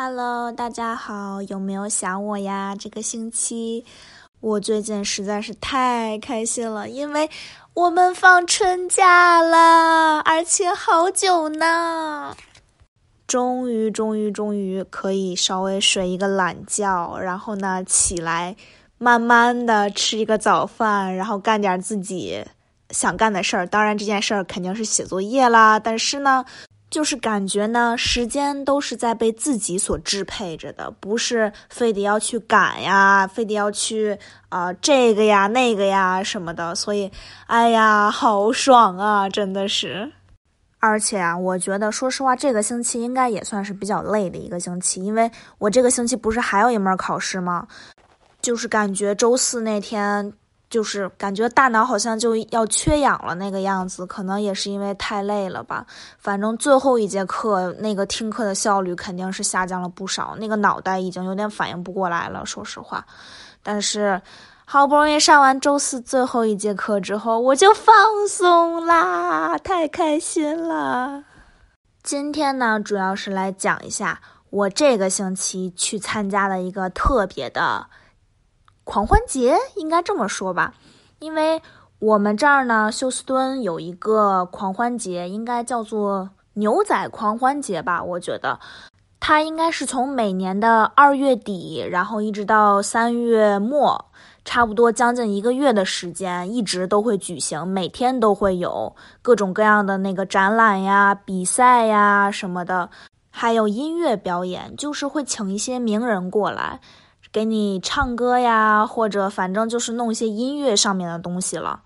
[0.00, 2.76] Hello，大家好，有没有想我呀？
[2.78, 3.84] 这个星期
[4.38, 7.28] 我最近实在是太开心了，因为
[7.74, 12.36] 我们放春假了，而且好久呢。
[13.26, 18.54] 终于，终于，终于可以稍微睡一个懒觉，然后呢，起来
[18.98, 22.44] 慢慢的吃一个早饭，然后干点自己
[22.90, 23.66] 想干的事儿。
[23.66, 25.80] 当然，这件事儿肯定是写作业啦。
[25.80, 26.44] 但是呢。
[26.90, 37.12] 就是感觉呢，时间都是在被自己所支配着的，不是非得要去赶呀，非得要去啊这个呀那个呀什么的，所以，
[37.46, 40.12] 哎呀，好爽啊，真的是。
[40.80, 47.66] 而且啊，我觉得说实话，这个星期应该也算是比较累的一个星期，因为我这个星期不是还有一门考试吗？
[48.40, 50.32] 就是感觉周四那天。
[50.70, 55.86] 就是感觉大脑好像就要缺氧了那个样子，可能也是因为太累了吧。
[56.18, 63.04] 反正最后一节课那个听课的效率肯定是下降了不少，那个脑袋已经有点反应不过来了，说实话。
[63.62, 64.20] 但是
[64.66, 67.94] 好不容易上完周四最后一节课之后，我就放
[68.28, 71.24] 松啦，太开心了。
[72.02, 77.86] 今天呢，主要是来讲一下我这个星期去参加了一个特别的。
[78.88, 80.72] 狂欢节应该这么说吧，
[81.18, 81.60] 因为
[81.98, 88.02] 我们这儿呢，休斯敦有一个狂欢节，应该叫做牛仔狂欢节吧。
[88.02, 88.58] 我觉得
[89.20, 94.06] 它应该是从每年的二月底，然后一直到三月末，
[94.42, 102.88] 差不多将近一个月的时间，一直都会举行，每天都会有各种各样的那个展览呀、比赛呀什么的，
[103.28, 106.80] 还有音乐表演，就是会请一些名人过来。
[107.30, 111.82] 给你唱歌呀，或者反正就是弄一些音乐上面的东西了。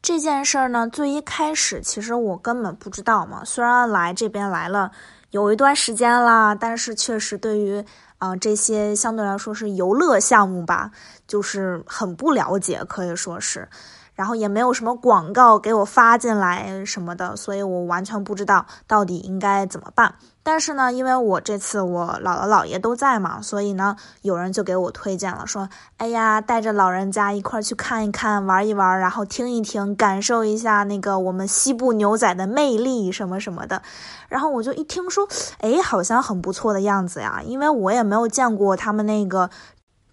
[0.00, 3.44] 这件事儿呢，最一开始其实我根本不知道嘛。
[3.44, 4.90] 虽然来这边来了
[5.30, 7.84] 有一段时间啦，但是确实对于
[8.18, 10.90] 啊这些相对来说是游乐项目吧，
[11.28, 13.68] 就是很不了解，可以说是。
[14.14, 20.16] 然后也没有什么广告给我发进来什么的，所以我完全不知道到底应该怎么办。
[20.44, 33.82] 但是呢，因为我这次我姥姥姥爷都在嘛，所以呢，有人就给我推荐了，说：“哎呀，带着老人家一块儿去看一看，玩一玩，然后听一听，感受一下那个我们西部牛仔的魅力什么什么的。”
[34.28, 35.28] 然后我就一听说，
[35.60, 39.48] 哎，好像很不错的样子呀，因为我也没有见过他们那个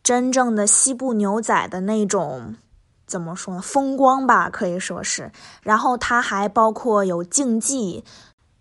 [0.03, 2.55] 真正的西部牛仔的那种
[3.07, 5.31] 怎么说呢，风光吧，可以说是。
[5.63, 8.05] 然后它还包括有竞技。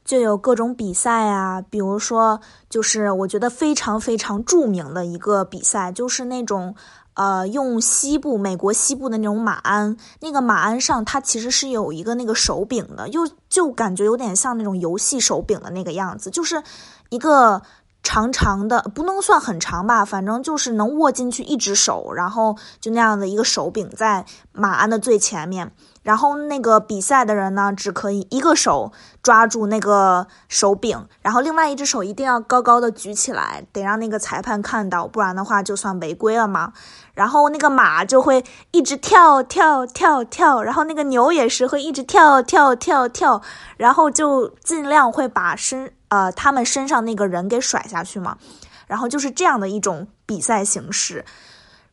[0.08, 6.74] 就有各种比赛啊，比如说，就是我觉得非常非常著名的一个比赛，就是那种，
[7.12, 16.62] 呃，用西部美国西部的那种马鞍，那个马鞍上它其实是有一个那个手柄的，又就感觉有点像那种游戏手柄的那个样子，就是
[17.10, 17.60] 一个
[18.02, 25.70] 长长的，不能算很长吧，反正就是能握进去一只手，然后就那样的一个手柄在马鞍的最前面。
[26.08, 28.90] 然后那个比赛的人呢，只可以一个手
[29.22, 36.72] 抓住那个手柄，然后另外一只手一定要高高的举起来，得让那个裁判看到，不然的话就算违规了嘛。
[37.12, 43.42] 然后那个马就会一直跳跳跳跳，然后那个牛也是会一直跳跳跳跳，
[43.76, 48.38] 然后就尽量会把身呃他们身上那个人给甩下去嘛。
[48.86, 51.26] 然后就是这样的一种比赛形式。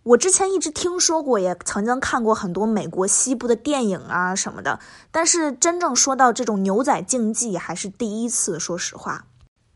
[0.05, 4.79] 我之前一直听说过，也曾经看过很多美国西部的电影啊什么的，
[5.09, 9.25] 但是真正说到这种牛仔竞技，还是第一次，说实话。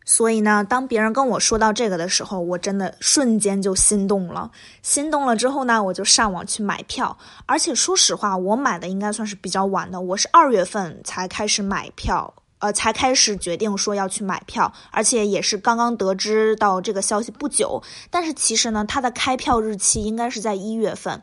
[0.06, 4.52] 所以呢，当别人跟我说到这个的时候，我真的瞬间就心动了。
[4.84, 7.18] 心动了之后呢，我就上网去买票。
[7.48, 12.32] 而且说实话，我买的应该算是比较晚的，我是二月份才开始买票。
[12.60, 17.82] 呃，才开始决定说要去买票，而且也是刚刚得知到这个消息不久。
[18.10, 21.22] 但是其实呢，它的开票日期应该是在一月份。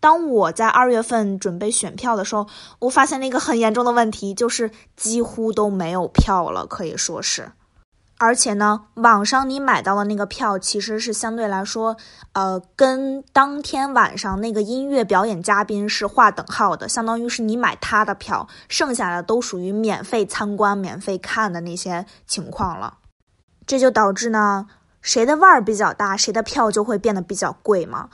[0.00, 2.46] 当我在二月份准备选票的时候，
[2.78, 7.50] 我发现了一个很严重的问题，就是几乎都没有票了，可以说是。
[8.18, 11.96] 而且呢，网上你买到的那个票其实是相对来说，
[12.32, 22.98] 呃，跟当天晚上那个音乐表演嘉宾是划等号的，相当于是你买他的票，剩下的都属于免费参观、免费看的那些情况了。
[23.64, 24.66] 这就导致呢，
[25.00, 28.08] 谁的腕儿比较大，谁的票就会变得比较贵嘛。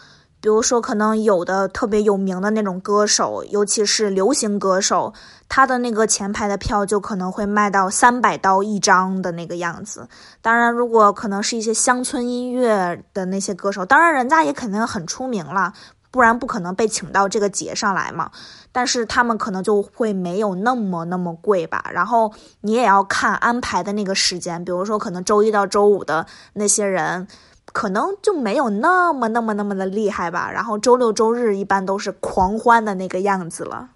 [0.44, 5.14] 比如说，可能有的特别有名的那种歌手，尤其是流行歌手，
[5.48, 10.06] 他的那个前排的票就可能会卖到三百刀一张的那个样子。
[10.42, 15.72] 当然，如果可能是一些乡村音乐的那些歌手，当然人家也肯定很出名了，
[16.10, 18.30] 不然不可能被请到这个节上来嘛。
[18.70, 21.82] 但是他们可能就会没有那么那么贵吧。
[21.90, 22.30] 然后
[22.60, 27.26] 你也要看安排的那个时间，比如说可能周一到周五的那些人，
[27.74, 30.48] 可能就没有那么那么那么的厉害吧。
[30.50, 33.90] 然后周六周日一般都是狂欢的那个样子了。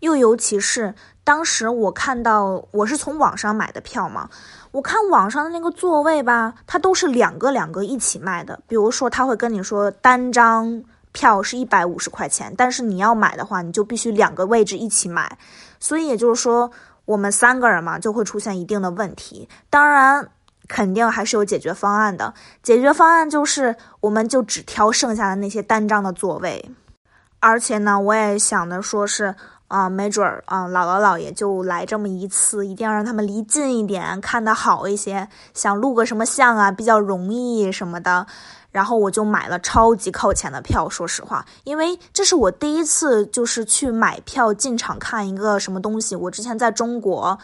[0.00, 4.28] 又尤其是当时我看到我是从网上买的票嘛，
[4.70, 8.60] 我看网上的那个座位吧，它都是两个两个一起卖的。
[8.68, 15.38] 比如说他会跟你说单张票是一百五十块钱，但是你要买的话，你就必须两个位置一起买。
[15.80, 16.70] 所以也就是说，
[17.06, 19.48] 我们三个人嘛，就会出现一定的问题。
[19.70, 20.28] 当然，
[20.68, 22.32] 肯定还是有解决方案的。
[22.62, 26.70] 解决方案就是，我们就只挑剩下的那些单张的座位。
[27.40, 29.34] 而且呢，我也想的说是。
[29.68, 35.28] 啊，没准儿啊，姥姥姥爷就来这么一次，一定要让他们离近一点，看得好一些。
[35.54, 38.24] 想录个什么像啊，比较容易什么的。
[38.70, 46.14] 然后我就买了超级靠前的票，说实话，因为这是我第一次就是去买票进场看一个什么东西。
[46.14, 47.36] 我之前在中国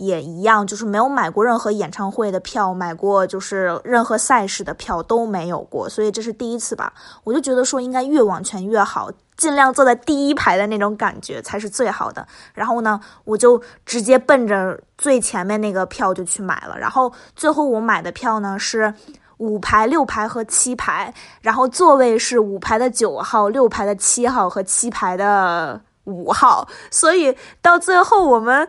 [0.00, 6.90] 也一样，就是没有买过任何演唱会的票，买过就是任何赛事的票都没有过，所以这是第一次吧。
[7.22, 9.10] 我就觉得说应该越往前越好。
[9.36, 12.26] 尽量坐在第一排的那种感觉才是最好的。
[12.52, 16.78] 然后呢，我就直接奔着最前面那个票就去买了。
[16.78, 18.92] 然后最后我买的票呢是
[19.38, 26.68] 五排、六排和七排，然后座位是五排的九号、六排的七号和七排的五号。
[26.90, 28.68] 所以到最后我们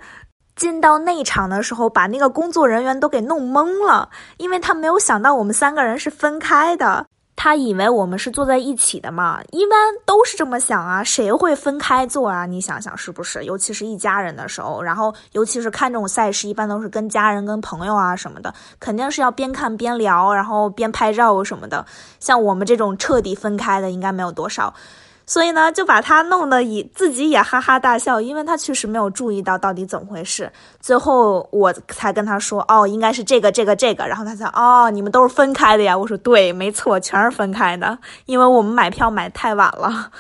[0.56, 7.06] 进到内场的时候，把那个工作人员都给弄懵了，因为他没有想到我们三个人是分开的。
[7.34, 9.42] 他以为我们是坐在一起的嘛？
[9.52, 9.76] 一般
[10.06, 12.46] 都是这么想啊，谁会分开坐啊？
[12.46, 13.44] 你想想是不是？
[13.46, 21.84] 尤其是一家人的时候，然后尤其是看这种赛事，一般都是跟家人、跟朋友啊什么的，肯定是要边看边聊，然后边拍照什么的。
[22.20, 24.72] 像我们这种彻底分开的，应该没有多少。
[25.32, 30.52] 所以呢，就把他弄得以自己也哈哈大笑，因为他确实没有注意到到底怎么回事。
[30.82, 40.12] 最后我才跟他说：“哦，应该是这个、这个、这个。”然后他才：“哦，你们都是分开的呀？”我说：“对，没错，全是分开的，因为我们买票买太晚了。”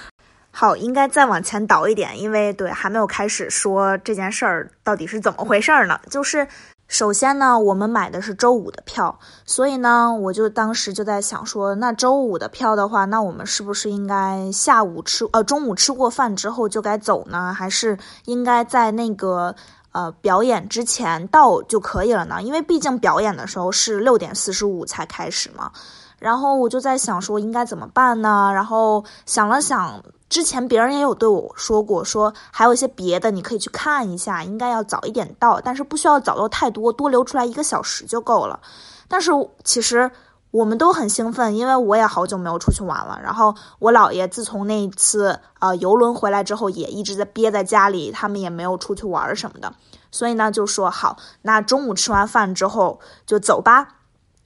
[0.49, 5.99] 好，应该再往前倒一点，因为对还没有开始说这件事儿到底是怎么回事儿呢？
[6.09, 6.47] 就是。
[6.91, 17.53] 首先呢，我们买的是周五的票，所以呢，我就当时就在想说，那周五的票的话，那我们是不是应该下午吃呃中午吃过饭之后就该走呢？
[17.53, 19.55] 还是应该在那个
[19.93, 22.41] 呃表演之前到就可以了呢？
[22.41, 25.71] 因为毕竟表演的时候是六点四十五才开始嘛。
[26.19, 28.51] 然后我就在想说应该怎么办呢？
[28.53, 30.03] 然后想了想。
[30.31, 38.61] 之前别人也有对我说过，说还有一些别的你可以去看一下，应该要早一点到，但是不需要早到太多，多留出来一个小时就够了。
[39.09, 39.29] 但是
[39.65, 40.09] 其实
[40.51, 43.19] 我们都很兴奋，因为我也好久没有出去玩了。
[43.21, 49.73] 然后我姥爷自从那一次呃游轮回来之后，也一直在憋在家里，他们也没有出去玩什么的。
[50.11, 53.95] 所以呢，就说好，那中午吃完饭之后就走吧。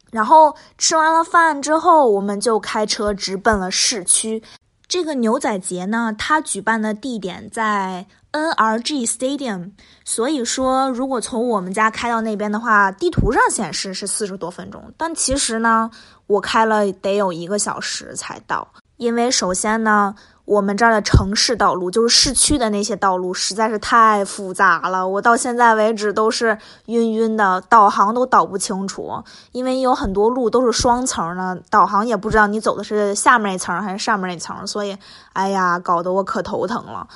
[0.09, 4.41] 然后吃完了饭之后，我们就开车直奔了市区。
[4.87, 9.71] 这个牛仔节呢，它举办的地点在 NRG Stadium，
[10.03, 15.89] 所以说如果从我们家开到那边的话，地图上显示是四十多分钟，但其实呢，
[16.27, 18.67] 我开了得有一个小时才到，
[18.97, 20.15] 因为首先呢。
[20.45, 25.07] 我们这儿的城市道路，就是市区的那些道路，实在是太复杂了。
[25.07, 34.95] 我到现在为止都是晕晕的，导航都导不清楚，因为有很多路都是双层的，导航也不知道你走的是下面那层还是上面那层，所以，
[35.33, 37.07] 哎呀，搞得我可头疼了。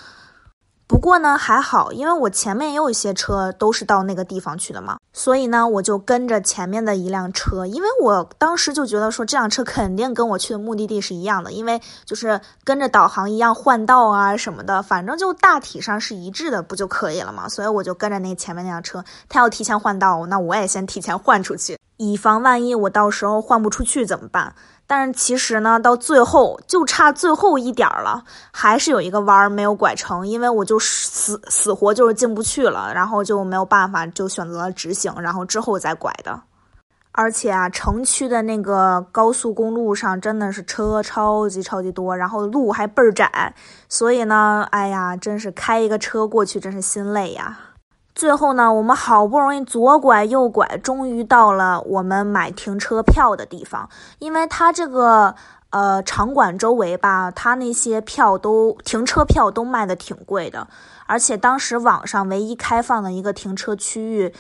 [0.90, 17.48] 不过呢，还好，因为我前面也有一些车都是到那个地方去的嘛，所以呢，我就跟着前面的一辆车，因为我当时就觉得说这辆车肯定跟我去的目的地是一样的，因为就是跟着导航一样换道啊什么的，反正就大体上是一致的，不就可以了嘛？
[17.48, 24.56] 所以我就跟着那前面那辆车，他要提前换道，那我也先提前换出去，以防万一我到时候换不出去怎么办？
[24.92, 36.42] 但是其实呢，到最后就差最后一点儿了，还是有一个弯儿没有拐成，因为我就死死活就是进不去了，然后就没有办法，就选择了直行，然后之后再拐的。
[37.12, 43.54] 而且啊，城区的那个高速公路上真的是车超级超级多，然后路还倍儿窄，
[43.88, 47.60] 所以呢，哎呀，真是开一个车过去真是心累呀。
[48.20, 53.90] 最后呢，我们好不容易左拐右拐，终于到了我们买停车票的地方。
[54.20, 55.34] 因为它这个
[55.70, 60.68] 呃场馆周围吧，它那些票都停车票都卖的挺贵的，
[61.06, 64.34] 而且当时网上唯一开放的一个停车区域，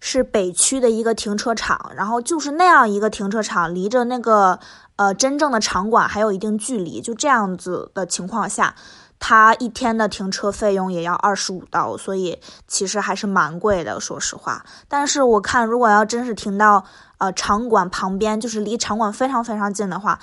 [0.00, 4.58] 是北区的一个停车场，然后就是那样一个停车场，离着那个
[4.96, 8.74] 呃真正的场馆还有一定距离，就这样子的情况下。
[9.24, 14.64] 他一天的停车费用也要二十五刀，所以其实还是蛮贵的，说实话。
[14.88, 16.84] 但是我看，如果要真是停到
[17.18, 20.18] 呃场馆旁边，就是离场馆非常非常近的话，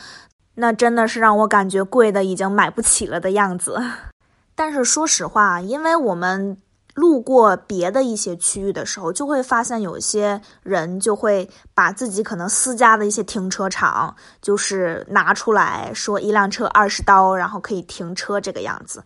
[0.55, 3.81] 那真的是让我感觉贵的已经买不起了的样子。
[4.53, 6.57] 但是说实话，因为我们。
[6.99, 19.01] 路过别的一些区域的时候，就会发现有一些人就会把自己可能私家的一些停车场，就是拿出来说一辆车二十刀，然后可以停车这个样子。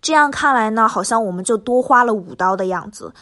[0.00, 3.12] 这样看来呢，好像我们就多花了五刀的样子。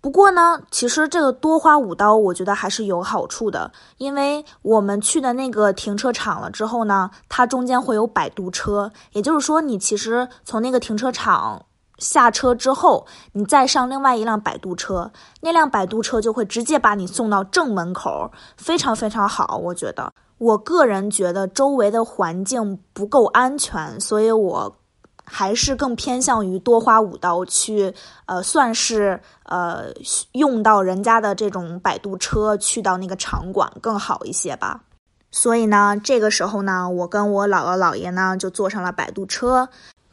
[0.00, 11.66] 不过呢，其实这个多花五刀，我觉得还是有好处的，因为我们去的那个停车场了之后呢，它中间会有摆渡车，也就是说，你其实从那个停车场。
[11.98, 19.56] 下车之后，你再上另外一辆摆渡车，那辆摆渡车就会直接把你送到正门口，非常非常好。
[19.56, 24.76] 我觉得，我个人觉得周围的环境不够安全，所以我
[25.24, 27.92] 还是更偏向于多花五刀去，
[28.26, 29.86] 呃，算是呃
[30.32, 34.82] 用到人家的这种摆渡车去到那个场馆更好一些吧。
[35.30, 39.68] 所以呢，这个时候呢，我跟我姥姥姥爷呢就坐上了摆渡车。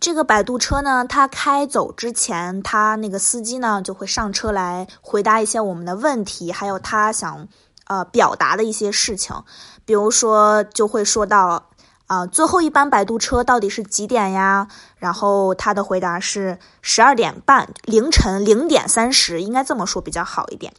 [0.05, 7.47] 这个摆渡车呢，它开走之前，他那个司机呢就会上车来回答一些我们的问题，还有他想
[7.87, 9.35] 呃表达的一些事情，
[9.83, 11.69] 比如说就会说到
[12.05, 14.67] 啊最后一班摆渡车到底是几点呀？
[14.97, 20.71] 然后他的回答是十二点半，凌晨零点三十，应该这么说比较好一点。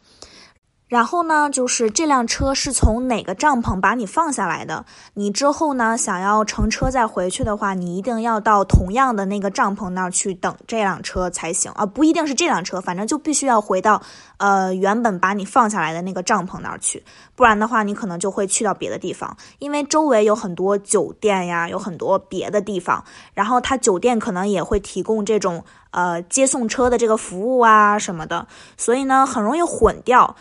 [0.87, 4.85] 然后呢，就是这辆车是从哪个帐篷把你放下来的？
[5.15, 11.85] 你之后呢，想要乘车再回去的话，你一定要到同样的那个帐篷那儿去等这辆车才行啊！
[11.85, 14.01] 不一定是这辆车，反正就必须要回到
[14.37, 17.03] 呃原本把你放下来的那个帐篷那儿去，
[17.35, 23.03] 不然的话，你可能就会去到别的地方，因为周围有很多酒店呀，有很多别的地方，
[23.33, 30.33] 然后他酒店可能也会提供这种呃接送车的这个服务啊什么的，所以呢，很容易混掉。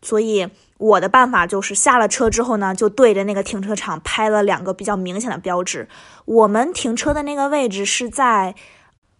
[0.00, 5.88] 所以我的办法就是下了车之后呢，就对着那个停车场拍了两个比较明显的标志。
[6.24, 8.54] 我们停车的那个位置是在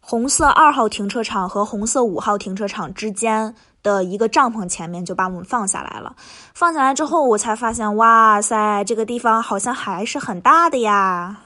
[0.00, 6.14] 红色二号停车场和红色五号停车场之间的一个帐篷前面，就把我们放下来了。
[6.54, 11.38] 放下来之后，我才发现，哇塞，这个地方好像还是很大的呀！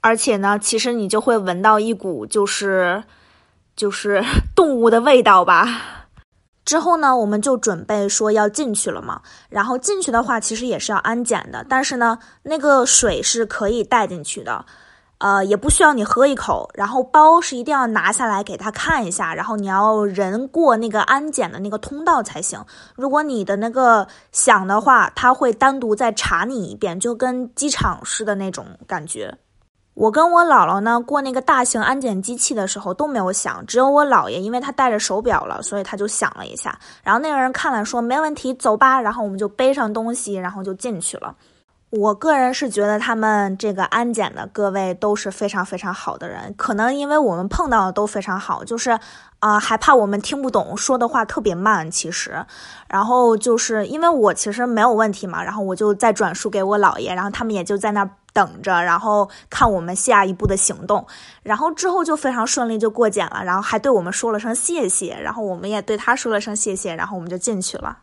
[0.00, 3.02] 而且呢，其实你就会闻到一股就是
[3.74, 4.22] 就是
[4.54, 6.05] 动物的味道吧。
[6.66, 9.22] 之后呢，我们就准备说要进去了嘛。
[9.48, 11.64] 然后进去的话，其实也是要安检的。
[11.68, 14.66] 但是呢，那个水是可以带进去的，
[15.18, 16.68] 呃，也不需要你喝一口。
[16.74, 19.32] 然后包是一定要拿下来给他看一下。
[19.32, 22.60] 然后你要人过那个安检的那个通道才行。
[22.96, 29.38] 如果你的那个响的话，他会单独再查你一遍，就跟机场似的那种感觉。
[29.96, 36.78] 我跟我姥姥呢过那个大型安检机器的时候都没有响，只有我姥爷，因为他戴着手表了，所以他就响了一下。
[37.02, 39.00] 然后那个人看了说没问题，走吧。
[39.00, 41.34] 然后我们就背上东西，然后就进去了。
[41.90, 48.98] 我个人是觉得他们这个安检的各位都是非常非常好的人，可能因为我们碰到的都非常好，就是
[49.38, 51.90] 啊还怕我们听不懂，说的话特别慢。
[51.90, 52.44] 其实，
[52.88, 58.10] 然后就是因为我其实没有问题嘛，然后我就再转述给我姥爷，然后他们也就在那儿。
[58.36, 61.06] 等着，然后看我们下一步的行动，
[61.42, 67.96] 然后之后就非常顺利就过检了，然后还对我们说了声谢谢，然后我们也对他说了声谢谢，然后我们就进去了。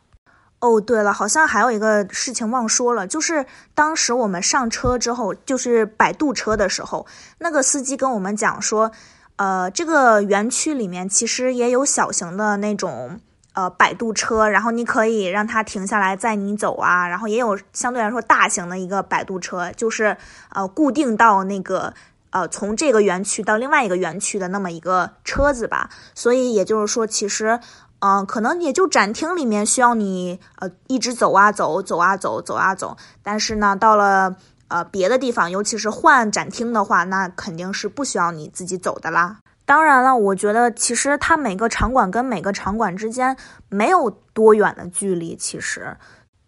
[0.64, 7.06] 哦，对了，好像还有一个事情忘说了，就是当时我们上车之后，就是摆渡车的时候，
[7.40, 8.92] 那个司机跟我们讲说，
[9.36, 13.20] 呃，这个园区里面其实也有小型的那种。
[13.56, 20.18] 呃，摆渡车，然后你可以让它停下来载你走啊，然后也有相对来说大型的一个摆渡车，就是
[20.50, 21.94] 呃固定到那个
[22.32, 25.92] 呃从这个园区到另外一个园区的那么一个车子吧。
[26.16, 27.60] 所以也就是说，其实
[28.06, 32.98] 嗯，可能也就展厅里面需要你呃一直走啊走，走啊走，走啊走。
[33.22, 34.36] 但是呢，到了
[34.68, 39.38] 呃别的地方，尤其是换展厅的话，那肯定是不需要你自己走的啦。
[39.64, 43.38] 当然了，我觉得其实它每个场馆跟每个场馆之间
[43.70, 45.96] 没有多远的距离，其实，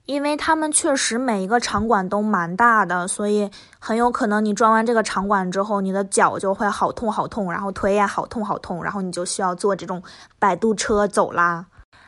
[0.05, 10.01] 因为他们确实每一个场馆都蛮大的，所以很有可能你装完这个场馆之后，你的脚就会好痛好痛，然后腿也好痛好痛，然后你就需要坐这种
[10.39, 11.65] 摆渡车走啦。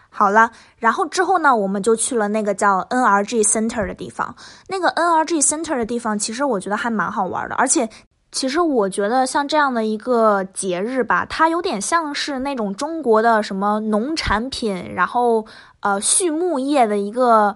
[0.10, 4.36] 好了，然后之后呢，我们就去了那个叫 NRG Center 的地方。
[4.68, 7.90] 那个 NRG Center 的地方，其实我觉得还蛮好玩的，而且。
[8.30, 15.46] 其实我觉得像这样的一个节日吧，它有点像是那种中国的什么农产品，然后
[15.80, 17.56] 呃畜牧业的一个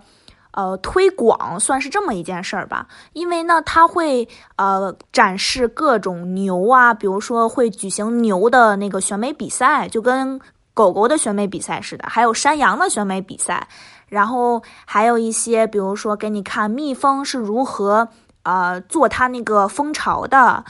[0.52, 2.88] 呃推广，算是这么一件事儿吧。
[3.14, 10.40] 因为呢，它会呃展示各种牛啊，比如说会举行牛的那个选美比赛，就跟
[10.74, 13.68] 狗狗的选美比赛似的，还有山羊的选美比赛，
[14.08, 18.08] 然后还有一些，比如说给你看蜜蜂是如何
[18.44, 20.64] 呃做它那个蜂巢的，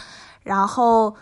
[0.43, 1.15] 然后。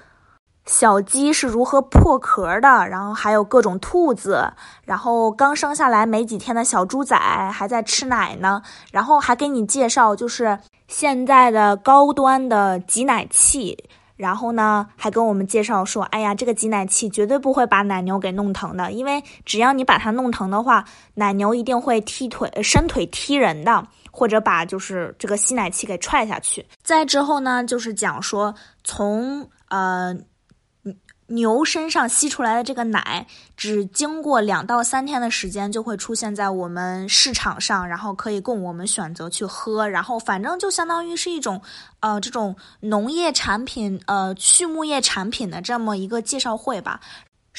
[0.69, 2.87] 小鸡是如何破壳的？
[2.87, 7.17] 然后还有各种兔子，然后刚生下来没几天的小猪仔
[7.51, 8.61] 还在吃奶呢。
[8.91, 13.89] 然后还给你介绍，就是现在的高端的挤奶器。
[14.15, 20.85] 然后呢，还跟我们介绍说，哎呀，这个挤奶器绝对不会把奶牛给弄疼的，因为只要你把它弄疼的话，
[21.15, 26.63] 奶牛一定会踢腿、伸腿踢人的，或者把就是这个吸奶器给踹下去。
[26.83, 30.15] 再之后呢，就是讲说从呃。
[31.29, 39.87] 牛身上吸出来的这个奶，只经过两到三天的时间，就会出现在我们市场上，然后可以供我们选择去喝。
[39.87, 41.61] 然后反正就相当于是一种，
[41.99, 46.99] 呃，这种农业产品、呃，畜牧业产品的这么一个介绍会吧。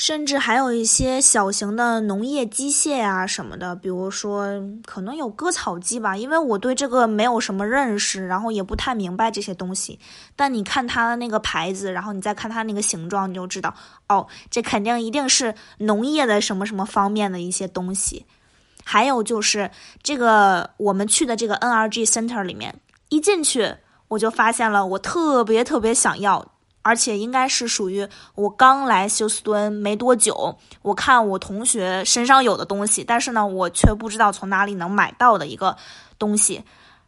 [0.00, 4.47] 甚至还有一些小型的农业机械啊什么的，比如说
[4.87, 9.99] 可能有割草机吧，因为我对这个没有什么认识，然后也不太明白这些东西。
[10.35, 13.75] 但你看它的那个牌子，然后你再看它那个形状，你就知道，
[14.09, 18.25] 哦，这肯定一定是农业的什么什么方面的一些东西。
[18.83, 19.71] 还有就是
[20.02, 22.75] 这个我们去的这个 NRG Center 里面，
[23.11, 23.75] 一进去
[24.09, 26.52] 我就发现了我特别特别想要。
[26.82, 35.76] 而且应该是属于我刚来休斯敦没多久，我看我同学身上有的东西，但是呢，我却不知道从哪里能买到的一个
[36.18, 36.64] 东西。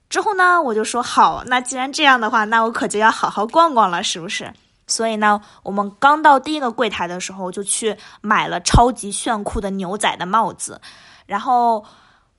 [0.08, 4.52] 之后呢，我就说好，那既然这样的话，那我可就要好好逛逛了，是不是？
[4.86, 10.80] 所以呢，我们刚到第一个柜台的时候，就去买了超级炫酷的牛仔的帽子，
[11.26, 11.84] 然后。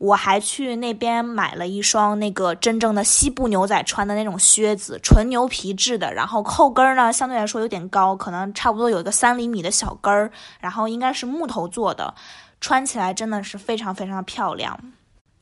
[0.04, 10.30] 我还去那边买了一双那个真正的西部牛仔穿的那种靴子，纯牛皮质的，然后后跟儿呢相对来说有点高，可能差不多有一个三厘米的小跟儿，
[10.60, 12.14] 然后应该是木头做的，
[12.60, 14.78] 穿起来真的是非常非常漂亮。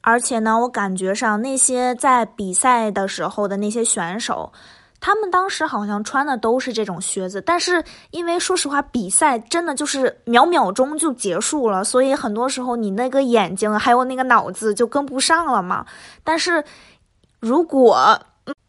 [0.01, 4.53] 而且呢，我感觉上那些在比赛的时候的那些选手。
[5.01, 15.85] 他们当时好像穿的都是这种靴子，但是因为说实话，比赛真的就是秒秒钟就结束了，所以很多时候你那个眼睛还有那个脑子就跟不上了嘛。
[16.24, 16.64] 但是
[17.40, 18.18] 如果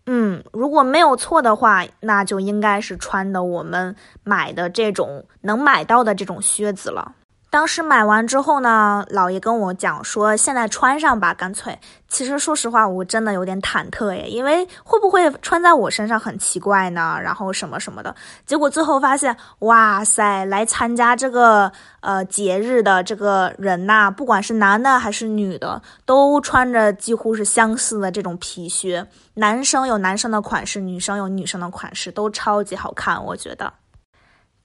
[0.07, 7.15] 嗯如果没有错的话，那就应该是穿的我们买的这种能买到的这种靴子了。
[7.53, 11.79] 当时买完之后呢，姥爷跟我讲说，现在穿上吧，干脆。
[12.09, 17.19] 其实说实话，我真的有点忐忑耶，因为会不会穿在我身上很奇怪呢？
[17.23, 18.17] 然后什么什么的。
[18.47, 29.07] 结果最后发现，哇塞，来参加这个呃节日的这个人呐，不管是男的还是女的，都穿着几乎是相似的这种皮靴。
[29.35, 33.71] 男生有男生的款式，女生有女生的款式，都超级好看，我觉得。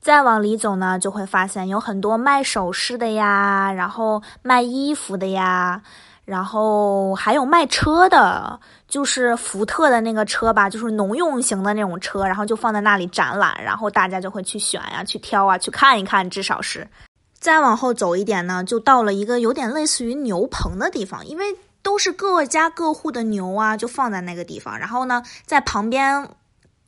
[0.07, 5.81] 再往里走呢，就会发现有很多卖首饰的呀，然后卖衣服的呀，
[6.23, 16.87] 然后还有卖车的，就是福特的那个车吧，就是农用型的那种车，然后就放在那里展览，然后大家就会去选呀、去挑啊、去看一看，至少是。
[17.37, 26.29] 再往后走一点呢，就到了一个有点类似于牛棚的地方，因为都是各家各户的牛啊，就放在那个地方，然后呢，在旁边。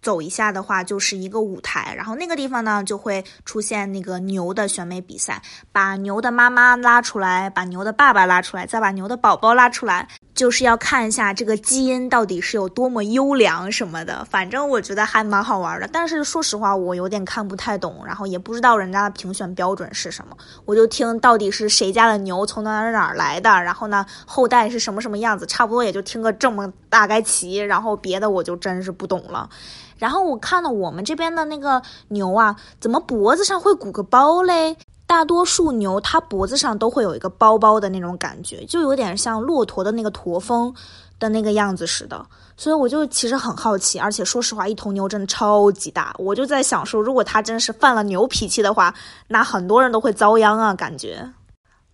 [0.01, 10.07] 走一下的话，就是一个舞台，然后那个地方呢，就会出现那个牛的选美比赛，把牛的妈妈拉出来，把牛的爸爸拉出来，再把牛的宝宝拉出来，
[10.39, 14.23] 就是要看一下这个基因到底是有多么优良什么的。
[14.23, 29.49] 反正我觉得还蛮好玩的，但是说实话，我有点看不太懂，然后也不知道人家的评选标准是什么，我就听到底是谁家的牛从哪哪哪来的，然后呢后代是什么什么样子，差不多也就听个这么大概齐，然后别的我就真是不懂了。
[29.97, 34.77] 然后我看到我们这边的那个牛啊，怎么脖子上会鼓个包嘞？
[35.09, 40.71] 大多数牛它脖子上都会有一个包包的那种感觉，就有点像骆驼的那个驼峰
[41.17, 42.23] 的那个样子似的。
[42.55, 48.93] 所以我就其实很好奇，而且说实话，一头牛真的超级大，我就在想说，如果它真是犯了牛脾气的话，
[49.27, 51.27] 那很多人都会遭殃啊，感觉。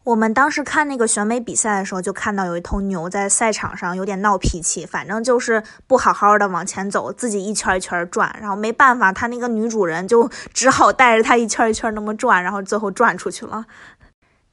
[0.05, 13.65] 我们当时看那个选美比赛的时候，就看到有一头牛在赛场上有点闹脾气，反正就是不好好的往前走，自己一圈一圈转，然后没办法，他那个女主人就只好带着他一圈一圈那么转，然后最后转出去了。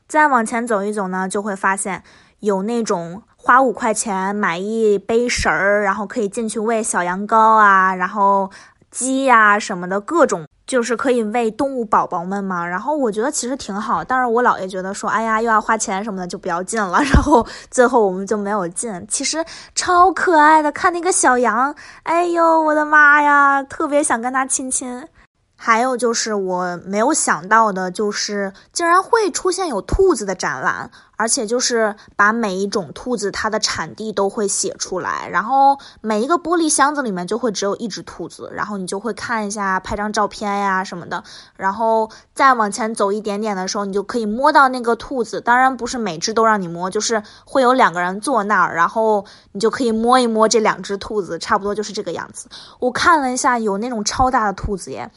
[0.08, 2.02] 再往前走一走呢，就会发现
[2.40, 8.50] 有那种花五块钱买一杯食儿，然后可以进去喂小羊羔啊，然后
[8.90, 10.46] 鸡呀什么的各种。
[10.72, 12.66] 就是可以喂动物宝宝们嘛。
[12.66, 16.98] 然后我觉得其实挺好，但是我姥爷觉得说，哎呀，又要花钱什么的，就不要进了。
[17.12, 19.06] 然后最后我们就没有进。
[19.06, 25.06] 其实超可爱的，看那个小羊，哎呦，我的妈呀，特别想跟它亲亲。
[25.54, 30.90] 还有就是我没有想到的，就是竟然会出现有兔子的展览，
[31.22, 41.22] 而且就是把每一种兔子它的产地都会写出来，然后每一个玻璃箱子里面就会只有一只兔子，然后你就会看一下，拍张照片呀什么的，
[41.56, 45.40] 然后再往前走一点点的时候，你就可以摸到那个兔子。
[45.40, 52.48] 当然不是每只都让你摸，就是会有两个人坐那儿，然后你就可以摸一摸这两只兔子，差不多就是这个样子。
[52.80, 55.08] 我看了一下，有那种超大的兔子耶。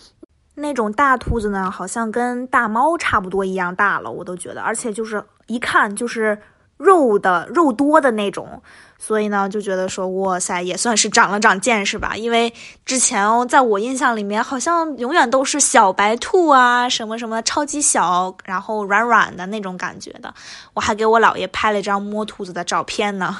[0.55, 6.41] 那种大兔子呢，好像跟大猫差不多一样大了，我都觉得，而且就是一看就是
[6.77, 8.61] 肉的肉多的那种，
[8.97, 12.15] 所以呢就觉得说，哇塞，也算是长了长见识吧。
[12.15, 12.53] 因为
[12.85, 20.33] 之前哦，在我印象里面，好像永远都是小白兔啊，什么什么超级小，然后软软的那种感觉的。
[20.73, 23.37] 我还给我姥爷拍了一张摸兔子的照片呢。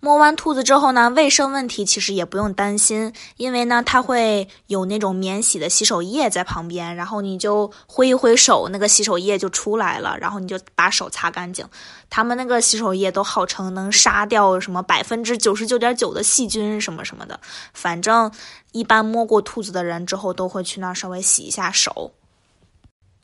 [0.00, 11.66] 摸完兔子之后呢，卫生问题其实也不用担心，因为呢，它会有那种免洗的洗手液在旁边，然后你就挥一挥手，那个洗手液就出来了，然后你就把手擦干净。
[12.08, 17.40] 他们那个洗手液都号称能杀掉什么百分之九十九点九的细菌什么什么的，
[17.74, 18.30] 反正
[18.70, 22.12] 一般摸过兔子的人之后都会去那儿稍微洗一下手。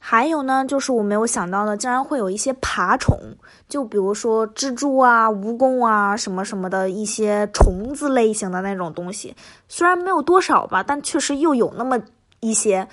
[0.07, 3.19] 还有呢，就是我没有想到的，竟然会有一些爬虫，
[3.71, 9.35] 就比如说蜘蛛啊、蜈蚣啊什么什么的一些虫子类型的那种东西。
[9.67, 11.99] 虽然没有多少吧，但确实又有那么
[12.41, 12.87] 一些。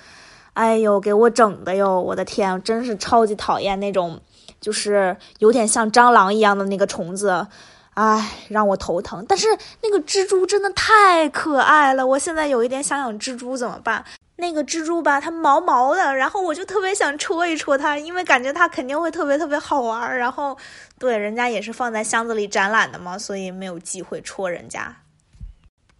[0.54, 2.00] 哎呦，给我整的哟！
[2.00, 4.18] 我的天，真是超级讨厌那种，
[4.58, 7.46] 就是有点像蟑螂一样的那个虫子，
[7.92, 9.22] 哎，让我头疼。
[9.28, 9.48] 但是
[9.82, 14.02] 那个蜘蛛真的太可爱了，我现在有一点想养蜘蛛，怎么办？
[14.42, 20.18] 那个蜘蛛吧，它毛毛的，然后我就特别想戳一戳它，因为感觉它肯定会特别特别好玩。
[20.18, 20.58] 然后，
[20.98, 24.96] 对，人家也是放在箱子里展览的嘛，所以没有机会戳人家。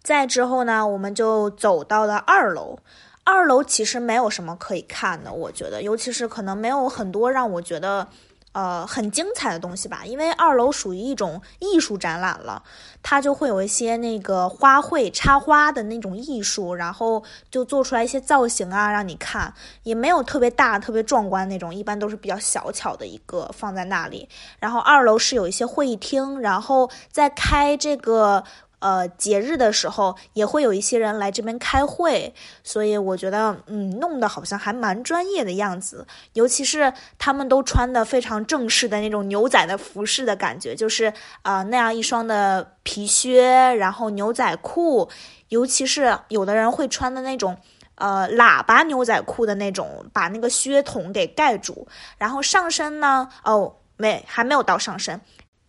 [0.02, 2.80] 再之后呢，我们就走到了二楼。
[3.22, 8.08] 二楼其实没有什么可以看的，我觉得，尤其是可能没有很多让我觉得。
[8.52, 12.62] 呃，很精彩的东西吧，因为二楼属于一种艺术展览了，
[13.02, 19.52] 它就会有一些那个花卉插花的那种艺术，然后就做出来一些造型啊，让你看，
[19.84, 24.28] 也没有特别大、特别壮观那种，一般都是比较小巧的一个放在那里。
[24.58, 28.44] 然后二楼是有一些会议厅，然后在开这个。
[28.82, 36.04] 呃，节日的时候也会有一些人来这边开会，所以我觉得，嗯，弄得好像还蛮专业的样子。
[36.32, 45.08] 尤其是他们都穿的非常正式的那种牛仔的服饰的感觉，就是啊那样一双的皮靴，然后牛仔裤，
[45.48, 47.56] 尤其是有的人会穿的那种
[47.94, 51.86] 呃喇叭牛仔裤的那种，把那个靴筒给盖住，
[52.18, 55.20] 然后上身呢，哦，没，还没有到上身。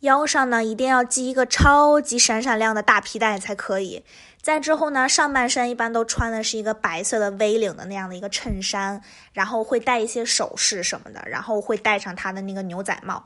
[0.03, 4.03] 腰上呢，一定要系一个超级闪闪亮的大皮带才可以。
[4.41, 13.25] 再之后呢，上半身一般都穿的是一个白色的 V 领的那样的一个衬衫，然后会戴一些首饰什么的，然后会戴上他的那个牛仔帽。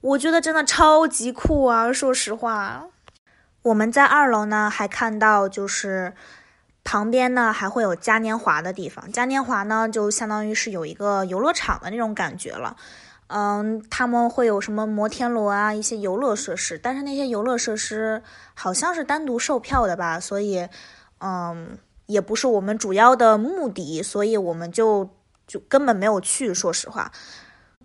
[0.00, 1.92] 我觉得真的超级酷啊！
[1.92, 2.86] 说实话，
[3.62, 6.14] 我们在二楼呢，还看到就是
[6.82, 9.12] 旁边呢还会有嘉年华的地方。
[9.12, 12.76] 嘉年华呢，就相当于是有一个游乐场的那种感觉了。
[13.34, 20.68] 嗯，他们会有什么摩天轮啊，一些游乐设施，但是那些游乐设施好像是单独售票的吧，所以，
[21.20, 25.08] 嗯，也不是我们主要的目的，所以我们就
[25.46, 27.10] 就根本没有去，说实话。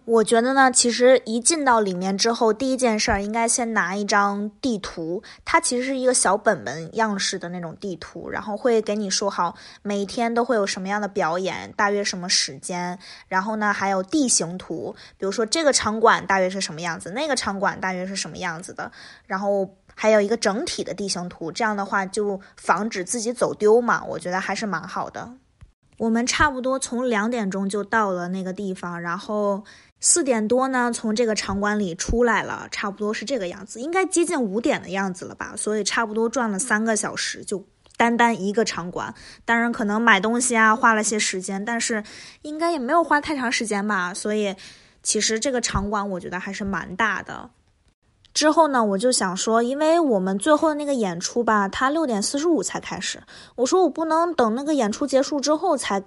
[0.08, 5.22] 我觉得呢，其实一进到里面之后，第一件事儿应该先拿一张地图。
[5.44, 12.98] 它其实是一个小本本样式的那种地图，然后会给你说好每天都会有什么样的表演，大约什么时间。
[13.28, 18.90] 然后呢，还有地形图，比如说这个场馆大约是什么样子，那个场馆大约是什么样子的。
[19.26, 24.06] 然后还有一个整体的地形图，这样的话就防止自己走丢嘛。
[24.06, 25.34] 我觉得还是蛮好的。
[25.98, 29.66] 我们差不多从两点钟就到了那个地方，然后。
[30.00, 35.56] 四点多呢，从这个场馆里出来了，差不多是这个样子，应该接近五点的样子了吧？
[35.58, 37.66] 所以差不多转了三个小时，就
[37.98, 39.12] 单单一个场馆。
[39.44, 42.04] 当然可能买东西啊花了些时间，但是
[42.44, 44.14] 应该也没有花太长时间吧。
[44.14, 44.56] 所以
[45.02, 47.50] 其实这个场馆我觉得还是蛮大的。
[48.36, 53.24] 之后呢，我就想说，因为我们最后的那个演出吧，它六点四十五才开始，
[53.56, 56.04] 我说我不能等那个演出结束之后才。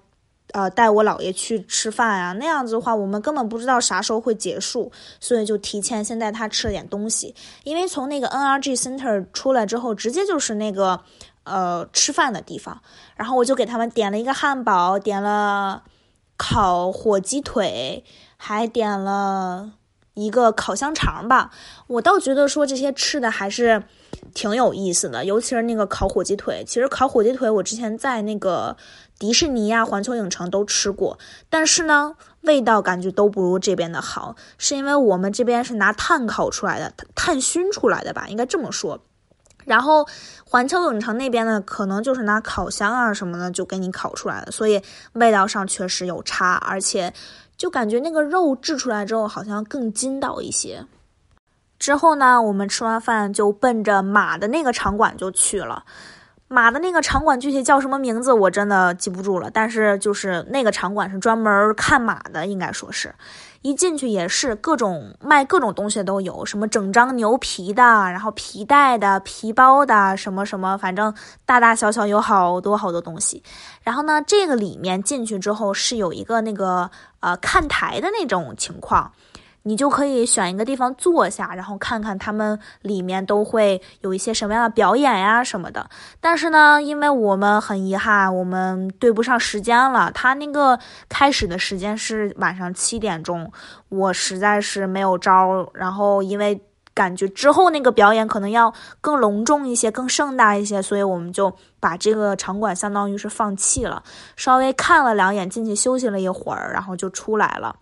[0.53, 7.35] 呃，带我姥爷去吃饭啊，那样子的话，我们根本不知道啥时候会结束，所以就提前先带他吃了点东西。
[7.65, 11.01] 因为从那个 NRG Center 出来之后，直接就是那个
[11.45, 12.81] 呃吃饭的地方，
[13.17, 15.85] 然后我就给他们点了一个汉堡，点了
[16.37, 18.05] 烤火鸡腿，
[18.37, 19.73] 还点了
[20.15, 21.51] 一个烤香肠吧。
[21.87, 23.83] 我倒觉得说这些吃的还是
[24.35, 26.65] 挺有意思的，尤其是那个烤火鸡腿。
[26.67, 28.77] 其实烤火鸡腿我之前在那个
[29.21, 31.17] 迪士尼呀、环球影城都吃过，
[31.49, 32.17] 但是呢。
[32.45, 38.99] 味道感觉都不如这边的好，是因为我们这边是拿炭烤出来的，炭熏出来的吧，应该这么说。
[39.67, 40.09] 然后
[40.47, 44.81] 环球影城那边呢，可能就是拿烤箱啊什么的就给你烤出来的，所以
[45.13, 47.13] 味道上确实有差，而且
[47.59, 50.87] 就感觉那个肉制出来之后好像更筋道一些。
[51.79, 55.85] 之后呢，我们吃完饭就奔着马的那个场馆就去了。
[56.53, 59.49] 马的那个场馆具体叫什么名字，我真的记不住了。
[59.49, 63.15] 但是就是那个场馆是专门看马的，应该说是，
[63.63, 71.15] 一进去也是各种卖各种东西都有，什么整张牛皮的，然后皮带的、皮包的，什么什么，反正
[71.47, 73.45] 大大小小有好多好多东西。
[73.85, 79.13] 然后呢，这个里面进去之后是有一个那个呃看台的那种情况。
[79.63, 85.89] 你就可以选一个地方坐下，然后看看他们里面都会有一些什么样的表演呀什么的。
[86.21, 90.11] 但是呢，因为我们很遗憾，我们对不上时间了。
[90.13, 93.53] 他那个开始的时间是晚上七点钟，
[93.91, 95.71] 我实在是没有招。
[95.75, 96.61] 然后因为
[96.95, 104.03] 感觉之后那个表演可能要更隆重一些、更盛大一些，所以我们就把这个场馆相当于是放弃了。
[104.37, 107.77] 稍微看了两眼，进去休息了一会儿，然后就出来了。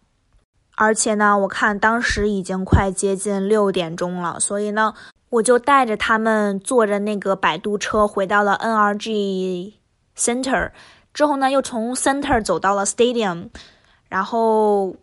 [0.81, 4.95] 而且呢，我看当时已经快接近六点钟了，所以呢，
[5.31, 9.73] 我就带着他们坐着那个摆渡车回到了 NRG
[10.17, 10.71] Center，
[11.13, 13.49] 之后呢，又从 Center 走到了 Stadium，
[14.09, 14.95] 然后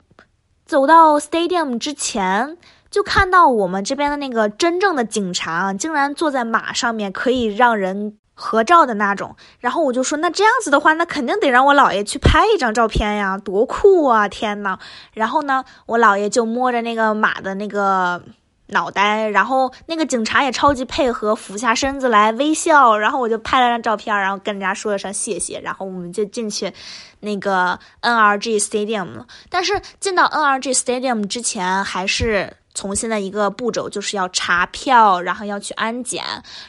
[0.66, 2.58] 走到 Stadium 之前，
[2.90, 8.18] 就看到我们这边的那个真正的警察竟然坐在马上面，可以让人。
[8.38, 14.28] 合照的那种，然后我就说，那这样子的话，那肯定得让我姥爷去拍一张照片呀，多酷啊！
[14.28, 14.78] 天呐，
[15.14, 18.22] 然后呢，我姥爷就摸着那个马的那个
[18.68, 26.74] 脑袋，然后那个警察也超级配合，俯下身子来微笑，然后我就拍了张照片，然后跟人家说了声谢谢，然后我们就进去
[27.22, 29.26] 那个 NRG Stadium 了。
[29.50, 32.58] 但是进到 NRG Stadium 之前，还是。
[32.76, 36.24] 重新的一个步骤就是要查票，然后要去安检，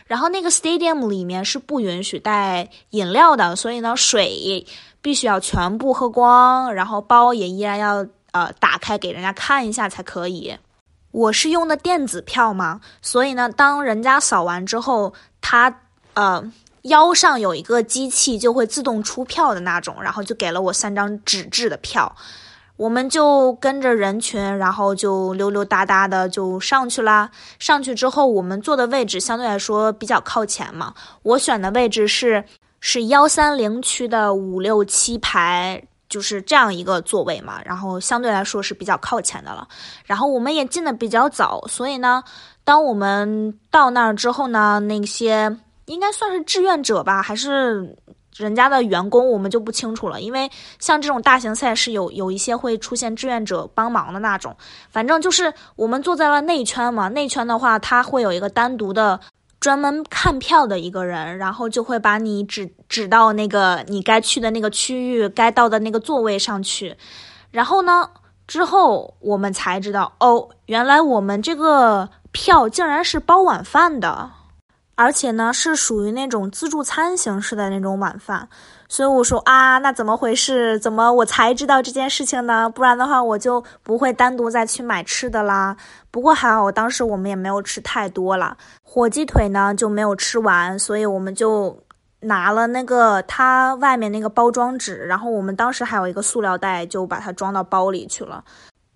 [0.06, 4.64] 然后那个 stadium 里面是不允许带饮料的，所以呢，水
[5.02, 10.56] 必须要全部喝光，然后包也依然要呃打开给人家看一下才可以。
[11.10, 15.80] 我是用的电子票嘛，所以呢，当人家扫完之后，他
[16.14, 22.14] 呃腰上有一个机器就会自动出票的那种，然后就给了我三张纸质的票。
[22.76, 27.30] 我们就跟着人群，然后就溜溜达达的就上去啦。
[27.58, 30.92] 上去之后，我们坐的位置相对来说比较靠前嘛。
[31.22, 32.44] 我选的位置是
[32.80, 37.62] 是幺三零区的五六七排，就是这样一个座位嘛。
[37.64, 39.66] 然后相对来说是比较靠前的了。
[40.04, 42.22] 然后我们也进的比较早，所以呢，
[42.62, 47.96] 当我们到那儿之后呢，那些应该算是志愿者吧，还是？
[48.36, 54.54] 人家的员工我们就不清楚了，因为像这种大型赛事有有一些会出现志愿者帮忙的那种。
[54.90, 59.18] 反正就是我们坐在了内圈嘛，内圈的话他会有一个单独的
[59.58, 66.94] 专门看票的一个人，然后就会把你指指到那个你该去的那个区域，该到的那个座位上去。
[67.50, 68.10] 然后呢，
[68.46, 74.30] 之后我们才知道，哦，原来我们这个票竟然是包晚饭的。
[74.96, 78.48] 而且呢，是属于那种自助餐形式的那种晚饭，
[78.88, 80.78] 所以我说啊，那怎么回事？
[80.78, 82.70] 怎么我才知道这件事情呢？
[82.70, 85.76] 不然的话，我就不会单独再去买吃的啦。
[86.10, 91.78] 不过还好，我当时我们也没有吃太多了，火鸡腿呢就没有吃完，所以我们就
[92.20, 98.42] 拿了那个它外面那个包装纸，然后我们当时还有一个塑料袋，就把它装到包里去了。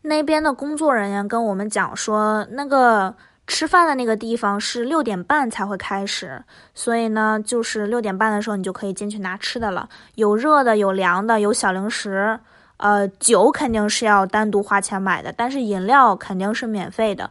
[0.00, 3.14] 那边的工作人员跟我们讲说，那个。
[3.50, 6.40] 吃饭的那个地方是六点半才会开始，
[6.72, 9.88] 所以呢，就是六点半的时候你就可以进去拿吃的了。
[10.14, 12.38] 有热的，有凉的，有小零食。
[12.76, 17.28] 呃，酒肯定是要单独花钱买的，但是饮料肯定是免费的。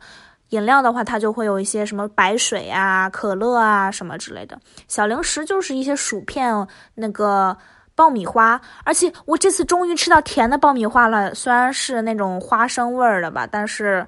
[0.49, 4.59] 饮料的话，它就会有一些什么白水啊、可乐啊什么之类的。
[4.89, 7.55] 小零食就是一些薯片、那个
[7.95, 8.59] 爆米花。
[8.83, 14.05] 而且我这次终于吃到甜的爆米花了，虽然是那种花生味儿的吧，但是。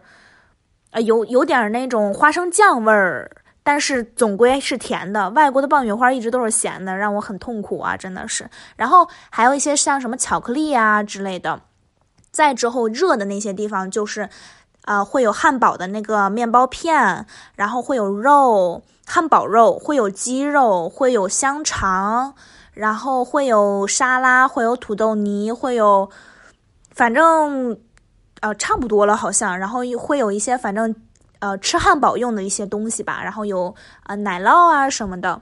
[0.91, 3.29] 呃，有有点那种花生酱味儿，
[3.63, 5.29] 但是总归是甜的。
[5.31, 8.49] 外国的爆米花一直都是咸的，让我很痛苦啊，真的是。
[8.75, 11.61] 然后还有一些像什么巧克力啊之类的。
[12.31, 14.29] 再之后热的那些地方就是，
[14.85, 17.25] 呃，会有汉堡的那个面包片，
[17.55, 22.33] 然后会有肉，汉堡肉，会有鸡肉，会有香肠，
[22.73, 26.09] 然后会有沙拉，会有土豆泥，会有，
[26.91, 27.77] 反正，
[28.41, 30.93] 呃，差不多了好像，然后会有一些反正，
[31.39, 33.73] 呃，吃汉堡用的一些东西吧，然后有
[34.03, 35.41] 啊奶酪啊什么的，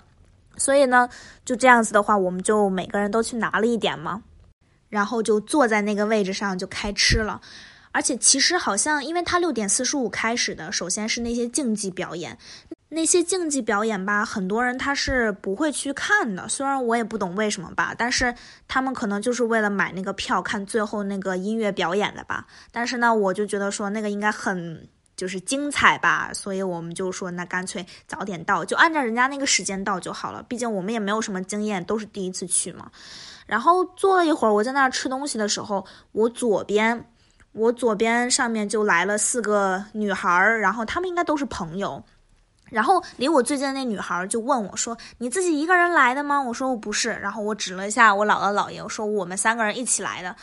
[0.58, 1.10] 所以呢，
[1.44, 4.22] 就这样子的话，我们就每个人都去拿了一点嘛，
[4.90, 7.42] 然后就坐在那个位置上就开吃了。
[7.92, 12.38] 而且其实好像，因为他六点四十五开始的，首先是那些竞技表演，
[12.89, 16.49] 那些竞技表演吧，很多人他是不会去看的。
[16.49, 18.34] 虽然我也不懂为什么吧，但是
[18.67, 22.47] 他们可能就是为了买那个票看最后那个音乐表演的吧。
[22.71, 30.41] 但是呢，我就觉得说那个应该很就是精彩吧，所以我们就说那干脆早点到，就按照人家那个时间到就好了。
[30.43, 32.89] 毕竟我们也没有什么经验，都是第一次去嘛。
[33.45, 37.06] 然后坐了一会儿，我在那儿吃东西的时候，我左边。
[37.52, 42.02] 我左边上面就来了四个女孩儿，然后她们应该都是朋友。
[42.72, 50.36] 然后离我最近的那女孩就问我说：“你自己一个人来的吗？”我说：“我不是。”然后我指了一下我姥姥姥爷，我说：“我们三个人一起来的。”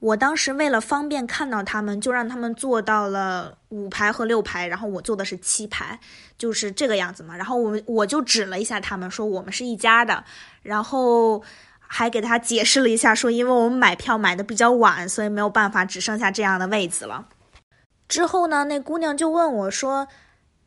[0.00, 5.98] 我当时为了方便看到他们，就让他们坐到了五排和六排，然后我坐的是七排，
[6.38, 7.36] 就是这个样子嘛。
[7.36, 10.24] 然后我我就指了一下他们，说我们是一家的。
[10.62, 11.42] 然后。
[11.92, 17.26] 还给他解释了一下，说因为我们买票买的比较晚，所以没有办法，只剩下这样的位子了。
[18.06, 20.06] 之后呢，那姑娘就问我说：“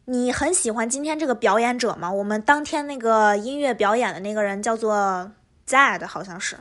[0.05, 2.11] 你很喜欢今天这个表演者吗？
[2.11, 5.31] 我们当天那个音乐表演的那个人叫做
[5.65, 6.57] Zad，好像是，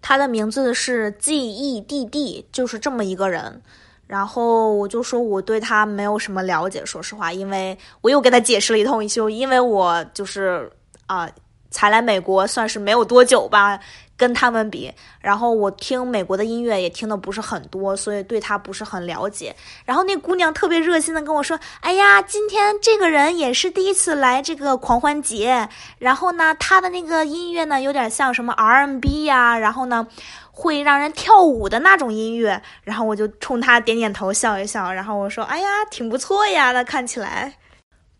[0.00, 3.60] 他的名字是 G E D D，就是这么一个人。
[4.06, 10.70] 然后我就说我对他没有什么了解，说实话，因为我又给他解释了一通，就因为我就是
[11.06, 11.28] 啊。”
[11.72, 13.80] 才来美国算是没有多久吧，
[14.16, 19.56] 跟他们比，然后我听美国的音乐也听的不是很多，所以对他不是很了解。
[19.84, 30.06] 然后那姑娘特别热心的跟我说：“哎呀，今天这个人也是第一次来这个狂欢节，然后呢，他的那个音乐呢有点像什么 R&B 呀，然后呢
[30.52, 37.54] 会让人跳舞的那种音乐。”然后我就冲他点点头，笑一笑，然后我说：“哎呀，挺不错呀，那看起来。”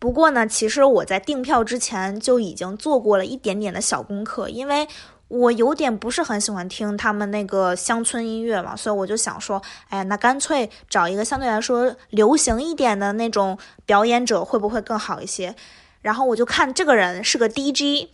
[0.02, 4.88] 不过呢，其实我在订票之前就已经做过了一点点的小功课，因为
[5.28, 15.54] 我有点不是很喜欢听他们那个乡村音乐嘛，所以我就想说，哎，那干脆找一个相对来说流行一点的那种表演者会不会更好一些？
[16.00, 18.08] 然后我就看这个人是个 DJ，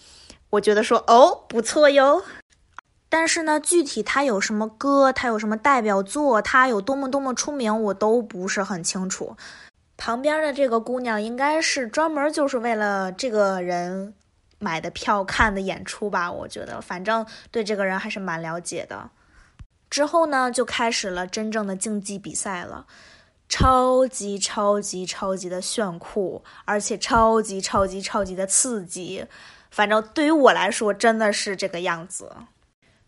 [0.51, 2.23] 我觉得说哦不错哟，
[3.09, 9.35] 但是呢，具体他有什么歌，他有什么代表作，他有多么多么出名，我都不是很清楚。
[9.99, 14.15] 旁边的这个姑娘应该是专门就是为了这个人
[14.59, 16.31] 买的票看的演出吧？
[16.31, 19.11] 我觉得，反正对这个人还是蛮了解的。
[19.91, 22.87] 之后呢，就开始了真正的竞技比赛了，
[23.49, 29.27] 超级超级超级的炫酷，而且超级超级超级的刺激。
[29.71, 32.31] 反正对于我来说，真的是这个样子。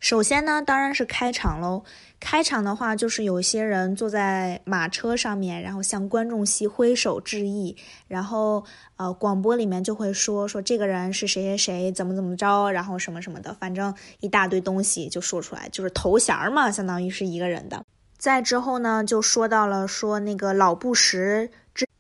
[0.01, 1.85] 首先呢，当然是开场喽。
[2.19, 7.75] 开场的话，就是有些人坐在马车上面，然后向观众席挥手致意，
[8.09, 8.63] 然后
[8.97, 17.83] 呃，广播里面就会说说这个人是谁谁谁，怎么怎么着，然后什么什么的，反正一大堆东西就说出来，就是头衔嘛，相当于是一个人的。
[18.19, 21.49] 再之后呢，就说到了说那个老布什，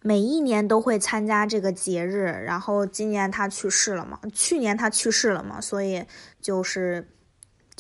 [0.02, 6.04] 每一年都会参加这个节日，然后今年他去世了嘛，去年他去世了嘛，所以
[6.40, 7.08] 就是。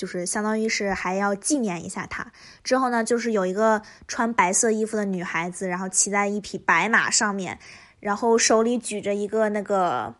[0.00, 2.32] 就是相当于是还要纪念一下他。
[2.64, 7.58] 之后呢，就是有一个穿白色衣服的女孩子，然后骑在一匹白马上面，
[8.00, 10.14] 然后手里举着一个那个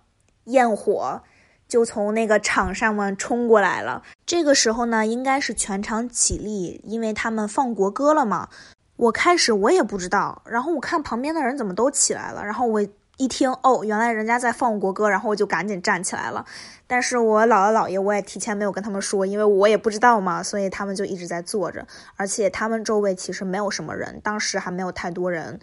[0.45, 1.23] 焰火，
[1.67, 4.03] 就从那个场上面冲过来了。
[4.27, 8.51] 这个时候呢，应该是全场起立，因为他们放国歌了嘛。
[8.97, 12.87] 我开始我也不知道，然后我看旁边的人怎么都起来了，然后我。
[13.21, 16.43] 一听哦，原来人家在放国歌，然后我就赶紧站起来了。
[16.87, 21.87] 但是我姥姥姥爷我也提前没有跟他们说，因为我也不知道嘛，所以他们就一直在坐着。
[22.17, 25.61] 而且他们周围其实没有什么人，当时还没有太多人，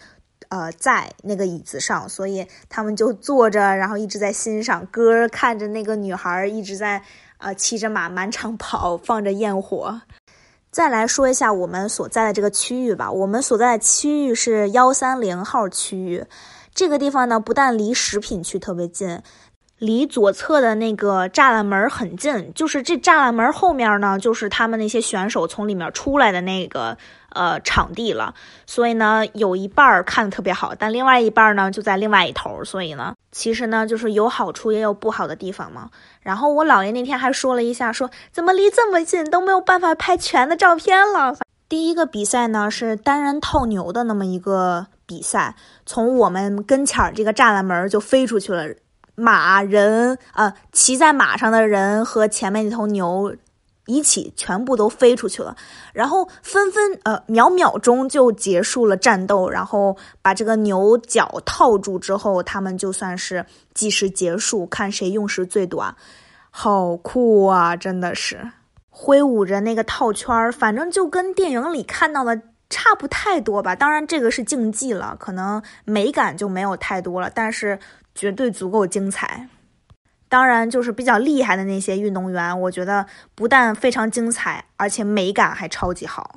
[0.49, 7.01] 呃，在那个椅子上，所以他们就坐着，然后一直在欣赏歌，看着那个女孩一直在
[7.39, 9.99] 呃骑着马满场跑，放着焰火。
[10.69, 16.23] 再来说一下我们所在的这个区域吧，我们所在的区域是幺三零号区域。
[16.77, 19.23] 这个地方呢，不但离食品区特别近，
[19.79, 22.53] 离左侧的那个栅栏门很近。
[22.53, 26.95] 就是这栅栏门后面呢，就是他们那些选手从里面出来的那个
[27.33, 28.35] 呃场地了。
[28.67, 32.63] 所以呢，有一半儿看的特别好，但另外一半呢就在另外一头。
[32.63, 35.89] 所以呢，其实呢就是有好处也有不好的地方嘛。
[36.21, 41.37] 然后我姥爷那天还说了一下，说怎么离这么近都没有办法拍全的照片了。
[41.67, 44.85] 第一个比赛呢是单人套牛的那么一个。
[45.07, 45.55] 比赛
[45.85, 48.75] 从我们跟前儿这个栅栏门就飞出去了，
[49.15, 53.35] 马人呃骑在马上的人和前面那头牛。
[53.89, 55.55] 一起全部都飞出去了，
[55.93, 65.95] 然后纷纷呃秒秒钟就结束了战斗，然后把这个牛角套住之后，他们就算是计时结束，看谁用时最短，
[66.49, 67.77] 好酷啊！
[67.77, 68.51] 真的是
[68.89, 73.75] 挥舞着那个套圈儿，反正就跟电影里看到的差不太多吧。
[73.75, 77.79] 当然这个是竞技了，可能美感就没有太多了，但是
[78.13, 79.47] 绝对足够精彩。
[80.29, 86.35] 当然，就是比较厉害的那些运动员，我觉得不但非常精彩，而且美感还超级好。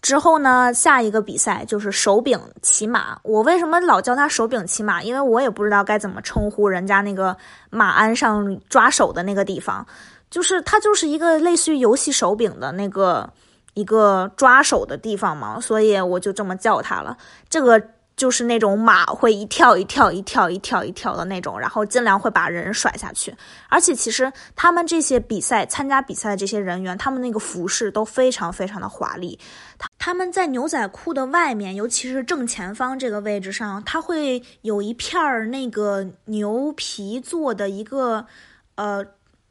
[0.00, 3.16] 之后呢，下一个比赛就是手柄骑马。
[3.22, 5.00] 我为什么老叫他手柄骑马？
[5.00, 7.36] 因为我也不知道该怎么称呼人家那个
[7.70, 9.86] 马鞍上抓手的那个地方，
[10.28, 13.32] 就是它就是一个类似于游戏手柄的那个
[13.74, 17.16] 一个抓手的地方嘛，所以我就这么叫它了。
[17.48, 17.82] 这个。
[18.14, 23.34] 就是那种马会一跳一跳一跳一跳一跳的那种，然后尽量会把人甩下去。
[23.70, 29.36] 而且其实他们这些比赛参加比赛的这些人员，他们那个服饰都非常非常的华丽。
[29.78, 38.26] 他他们在牛仔裤的外面，尤其是正前方这个位置上，它会有一片儿那个牛皮做的一个
[38.74, 39.04] 呃。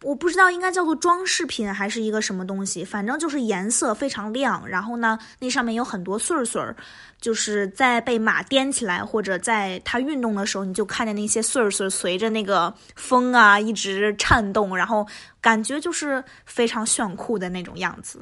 [0.03, 4.67] 我不知道应该叫做装饰品还是一个什么东西，反正就是颜色非常亮。
[4.67, 6.75] 然后呢，那上面有很多穗儿穗儿，
[7.19, 15.05] 就是在被马颠起来或者在它运动的时候，你就看见那些穗儿穗随着那个风啊一直颤动，然后
[15.39, 18.21] 感觉就是非常炫酷的那种样子。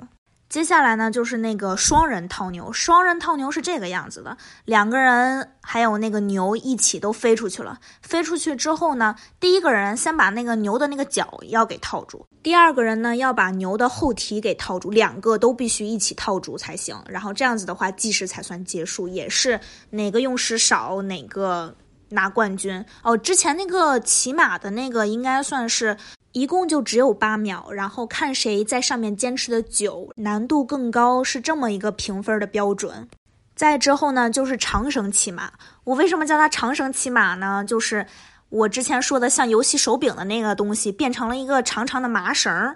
[0.50, 2.74] 接下来呢，就是那个双人套牛。
[2.74, 4.36] 双人套牛是这个样子的，
[4.66, 7.80] 两个人还有那个牛一起都飞出去了。
[8.02, 17.00] 飞出去之后呢，第一个人先把那个牛的那个脚要给套住，第二个人呢要把牛的后蹄给套住，两个都必须一起套住才行。
[17.08, 19.60] 然后这样子的话，计时才算结束，也是
[19.92, 21.76] 哪个用时少哪个
[22.10, 22.84] 拿冠军。
[23.04, 25.96] 哦，之前那个骑马的那个应该算是。
[26.32, 33.10] 一共就只有八秒，然后看谁在上面坚持的久，难度更高，是这么一个评分的标准。
[33.56, 35.52] 再之后呢，就是长绳骑马。
[35.84, 37.66] 我为什么叫它长绳骑马呢？
[37.68, 38.06] 就是
[38.50, 42.76] 我之前说的像游戏手柄的那个东西，变成了一个长长的麻绳，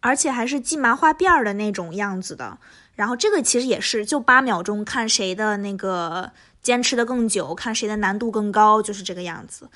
[0.00, 2.58] 而且还是系麻花辫儿的那种样子的。
[2.94, 6.30] 然后这个其实也是就八秒钟，看谁的那个
[6.62, 9.68] 坚持的更久，看谁的难度更高，就是这个样子。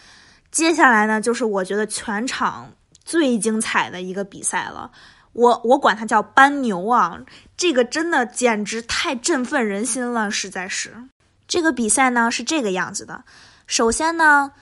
[0.50, 2.70] 接下来呢，就是我觉得全场。
[3.10, 4.92] 最精彩的一个比赛了，
[5.32, 7.18] 我我管它叫搬牛啊，
[7.56, 10.94] 这个真的简直太振奋人心了，实在是。
[11.48, 13.24] 这个比赛呢是这个样子的，
[13.66, 14.52] 首先呢，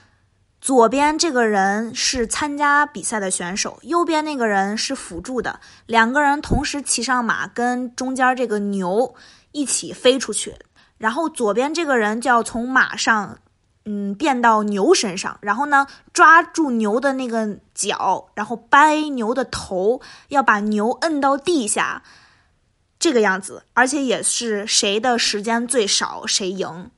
[0.59, 9.13] 左边这个人是参加比赛的选手，右边那个人是辅助的，两个人同时骑上马，跟中间这个牛
[9.51, 10.55] 一起飞出去，
[10.97, 13.37] 然后左边这个人就要从马上。
[13.91, 22.03] 嗯，变到牛身上，然后呢，抓住牛的那个脚，然后掰牛的头，要把牛摁到地下，
[22.99, 26.91] 这个样子，而且也是谁的时间最少谁赢。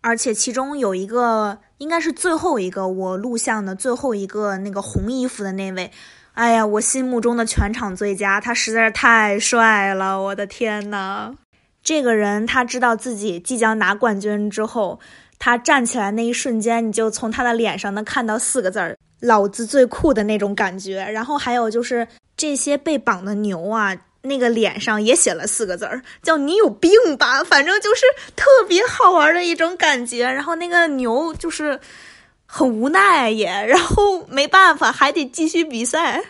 [0.00, 5.92] 而且其中有一个，应该是最后一个我录像的最后一个那个红衣服的那位，
[6.32, 11.34] 哎呀，我心目中的全场最佳，他实在是太帅了，我的天呐！
[11.82, 14.98] 这个人他知道自己即将拿冠军之后。
[15.38, 20.96] 他站起来那一瞬间，你就从他的脸上能看到四个字儿“老子最酷”的那种感觉。
[21.12, 27.42] 然后还有就是这些被绑的牛啊，那个脸上也写了四个字儿，叫“你有病吧”。
[27.46, 28.02] 反正就是
[28.34, 30.24] 特别好玩的一种感觉。
[30.24, 31.78] 然后那个牛就是
[32.44, 36.22] 很无奈也，然后没办法还得继续比赛。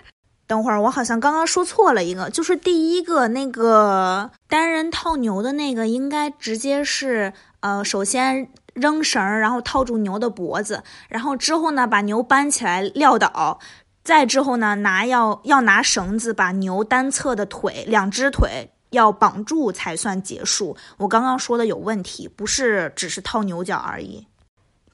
[0.47, 8.49] 等会儿我好像刚刚说错了一个，就是第一个那个单人套牛的那个，应该直接是呃，首先。
[8.81, 13.59] 扔绳儿，然后套住牛的脖子，然后之后呢，把牛搬起来撂倒，
[14.03, 20.77] 再之后呢，拿要要拿绳子把牛单侧的腿，两只腿要绑住才算结束。
[20.97, 24.27] 我刚刚说的有问题，不是只是套牛角而已。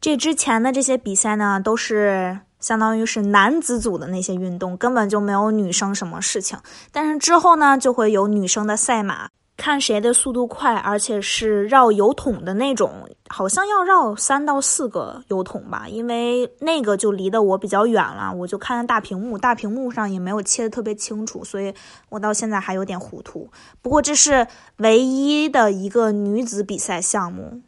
[0.01, 6.59] 这之前的这些比赛呢，都是相当于是男子组的那些运动，根本就没有女生什么事情。
[6.93, 9.29] 但是之后呢，就会有女生的赛马。
[9.57, 21.73] 看谁的速度快，而且是绕油桶的那种，好像要绕三到四个油桶吧，因为那个就离得我比较远了，我就看大屏幕，大屏幕上也没有切得特别清楚，所以
[22.09, 23.49] 我到现在还有点糊涂。
[23.81, 24.47] 不过这是
[24.79, 27.63] 唯一的一个女子比赛项目，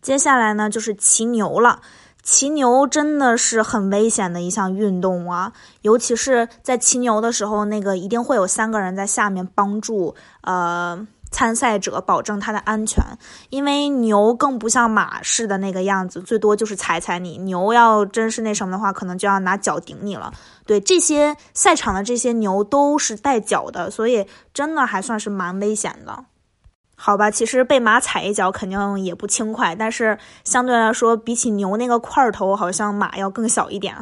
[0.00, 1.82] 接下来呢就是骑牛了。
[2.22, 5.52] 骑牛真的是很危险的一项运动啊，
[5.82, 11.06] 尤其是在骑牛的时候，那个一定会有三个人在下面帮助，呃。
[11.30, 13.02] 参赛者保证他的安全，
[13.50, 17.38] 因为牛更不像马似的那个样子，最多就是踩踩你。
[17.38, 20.32] 牛要真是那什么的话，可能就要拿脚顶你了。
[20.66, 26.24] 对，这些赛场的这些牛都是带脚的，所以真的还算是蛮危险的。
[26.96, 33.94] 好吧，其实被马踩一脚肯定也不轻快，但是相对来说，比起牛那个块头，好像马要更小一点。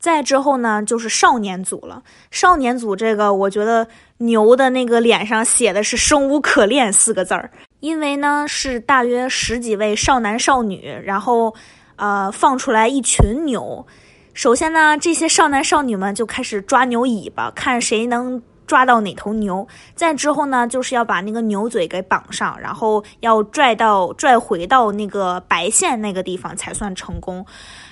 [0.00, 2.02] 再之后呢，就是少年组了。
[2.30, 3.86] 少年组这个，我觉得
[4.16, 11.54] 牛的那个脸上写的是“生无可恋”四个字儿，因为呢是大约十几位少男少女，然后
[11.96, 13.86] 呃放出来一群牛。
[14.32, 19.68] 首先呢，这些少男少女们就开始抓牛尾巴，看谁能抓到哪头牛。
[19.94, 27.44] 再之后呢，就是要把那个牛嘴给绑上，然后要拽到拽回到那个白线那个地方才算成功。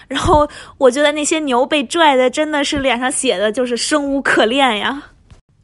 [0.09, 0.49] 然后
[0.79, 5.03] 我觉得那些牛被拽的真的是脸上写的就是生无可恋呀，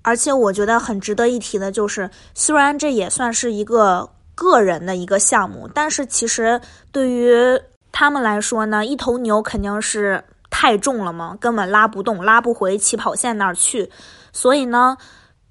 [0.02, 6.60] 而且我觉得很值得一提的就是，虽然这也算是一个个人的一个项目，但是其实
[6.92, 7.34] 对于
[7.90, 13.90] 他们来说呢，一头牛肯定是太重了嘛，根本拉不动，拉不回起跑线那儿去，
[14.32, 14.96] 所以呢。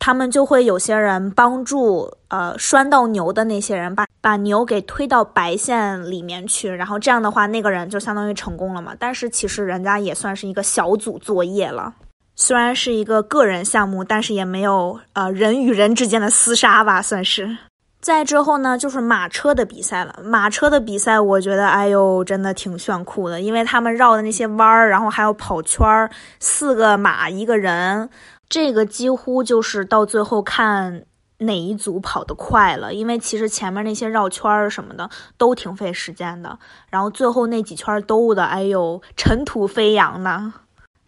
[0.06, 8.93] 他们就会有些人帮助，呃，拴到牛的那些人把把牛给推到白线里面去，然后这样的话，那个人就相当于成功了嘛。
[8.99, 11.93] 但是其实人家也算是一个小组作业了，
[12.36, 17.56] 虽然是一个个人项目，但是也没有呃人与人之间的厮杀吧，算是。
[18.01, 20.14] 再之后呢，就是马车的比赛了。
[20.22, 26.10] 马车的比赛，我觉得，哎呦，真的挺炫酷的，因为他们绕的那些弯儿，然后还要跑圈儿，
[26.41, 28.10] 四个马一个人。
[28.49, 31.05] 这个几乎就是到最后看
[31.39, 36.57] 哪一组跑得快了，因为其实前面那些绕圈儿什么的都挺费时间的，
[36.89, 40.53] 然后最后那几圈兜的，哎呦，尘土飞扬呢。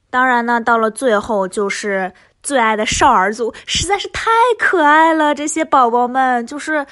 [0.09, 6.86] 当然呢，到了最后就是最爱的少儿组，实在是太可爱了，这些宝宝们就是。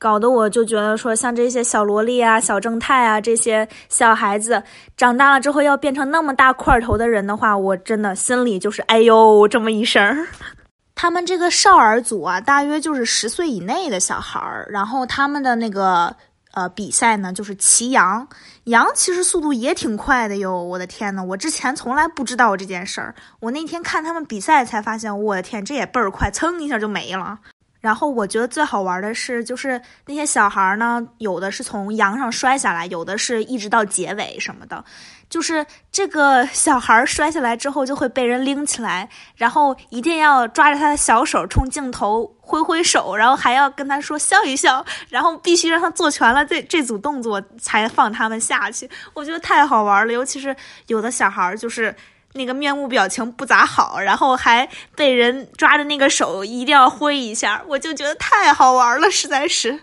[0.00, 4.62] 搞得我就觉得说，像这些小萝莉啊、小正太啊这些小孩子，
[4.96, 10.26] 长大了之后要变成那么大块头的人的话，我真的心里就是哎呦这么一声。
[10.96, 16.16] 他们这个少儿组啊，大约就是十岁以内的小孩儿，然后他们的那个
[16.52, 18.26] 呃比赛呢，就是骑羊。
[18.64, 27.38] 羊其实速度也挺快的哟，我的天呐，我之前从来不知道这件事儿，我那天看他们比赛才发现，我的天，这也倍儿快，噌一下就没了。
[27.80, 34.84] 然后我觉得最好玩的是，就是那些小孩呢，有的是从羊上摔下来，有的是一直到结尾什么的。
[35.30, 48.90] 就是这个小孩摔下来之后，就会被人拎起来，然后一定要抓着他的小手冲镜头挥挥手，然后还要跟他说笑一笑，然后必须让他做全了这这组动作才放他们下去。
[49.14, 50.54] 我觉得太好玩了，尤其是
[50.88, 51.94] 有的小孩就是。
[52.34, 59.80] 那个面部表情不咋好，然后还被人抓着那个手一定要挥一下，我就觉得太好玩了，实在是。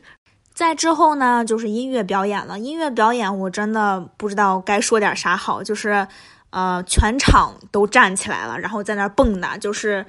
[0.54, 2.58] 再之后呢，就是音乐表演了。
[2.58, 6.08] 音乐表演我真的不知道该说点啥好，就是
[6.50, 10.06] 呃，全场都站起来了，然后在那蹦跶，就是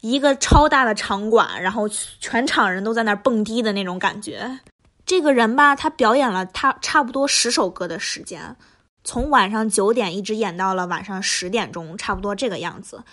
[0.00, 4.58] 一个超大的场馆，然后全场人都在那蹦迪的那种感觉。
[5.06, 8.56] 这个人吧，他表演了他差不多十首歌的时间。
[9.04, 13.04] 从晚上九点一直演到了晚上十点钟，差不多这个样子。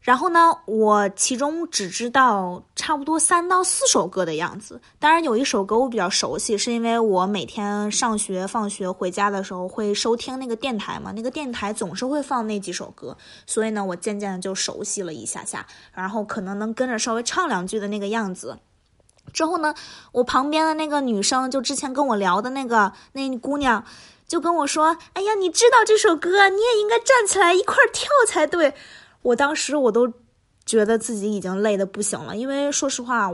[0.00, 4.80] 然后呢，我其中只知道差不多三到四首歌的样子。
[4.98, 13.14] 当然有一首歌我比较熟悉，是因为我每天上学、放学回家的时候会收听那个电台嘛，那个电台总是会放那几首歌，
[13.46, 18.58] 所以呢，我渐渐的就熟悉了一下下，然后可能能跟着稍微唱两句的那个样子。
[19.34, 19.74] 之后呢，
[20.12, 23.84] 我旁边的那个女生，就之前跟我聊的那个那姑娘。
[24.30, 28.72] 就跟我说：“哎呀，你知道这首歌，你也应该站起来一块跳才对。”
[29.22, 30.12] 我当时我都
[30.64, 33.28] 觉得自己已经累得不行了，因为说实话，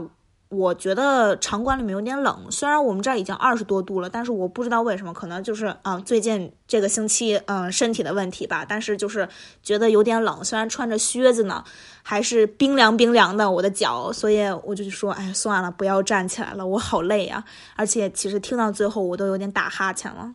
[0.49, 2.47] 我觉得场馆里面有点冷。
[2.49, 8.65] 虽然我们这儿已经二十多度了，但是我不知道为什么，可能就是啊，最近这个星期嗯身体的问题吧。
[8.67, 9.29] 但是就是
[9.61, 11.63] 觉得有点冷，虽然穿着靴子呢，
[12.01, 17.43] 还是冰凉冰凉的我的脚，所以我就说：“哎，算了，不要站起来了，我好累啊！”
[17.77, 20.33] 而且其实听到最后，我都有点打哈欠了。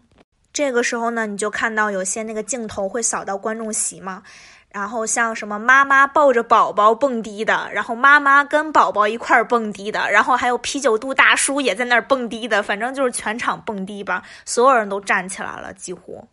[0.52, 4.22] 这个时候呢，你就看到有些那个镜头会扫到观众席嘛，
[4.70, 16.28] 然后像什么妈妈抱着宝宝蹦迪的，然后妈妈跟宝宝一块儿蹦迪的，然后还有啤酒肚大叔也在那儿蹦迪的，反正就是全场蹦迪吧，所有人都站起来了，几乎。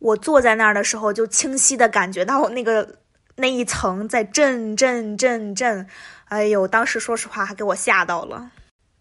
[0.00, 2.96] 我坐在那儿的时候，就清晰的感觉到那个
[3.36, 5.86] 那一层在震震震震，
[6.24, 8.50] 哎呦，当时说实话还给我吓到了。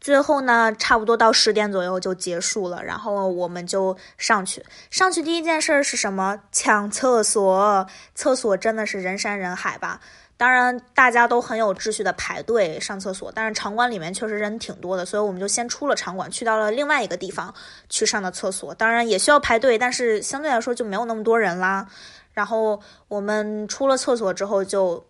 [0.02, 4.66] 最后呢，差不多到十点左右就结束了，然后我们就上去。
[4.90, 6.40] 上去第一件事是什么？
[6.52, 7.86] 抢厕所。
[8.16, 10.00] 厕所真的是人山人海吧？
[10.38, 17.54] 当然，大家都很有秩序的排队上厕所，但是场馆里面确实人挺多的，所以我们就先出了场馆，去到了另外一个地方
[17.90, 18.74] 去上的厕所。
[18.74, 21.86] 当然也需要排队，但是相对来说就没有那么多人啦。
[22.32, 25.09] 然后我们出了厕所之后就。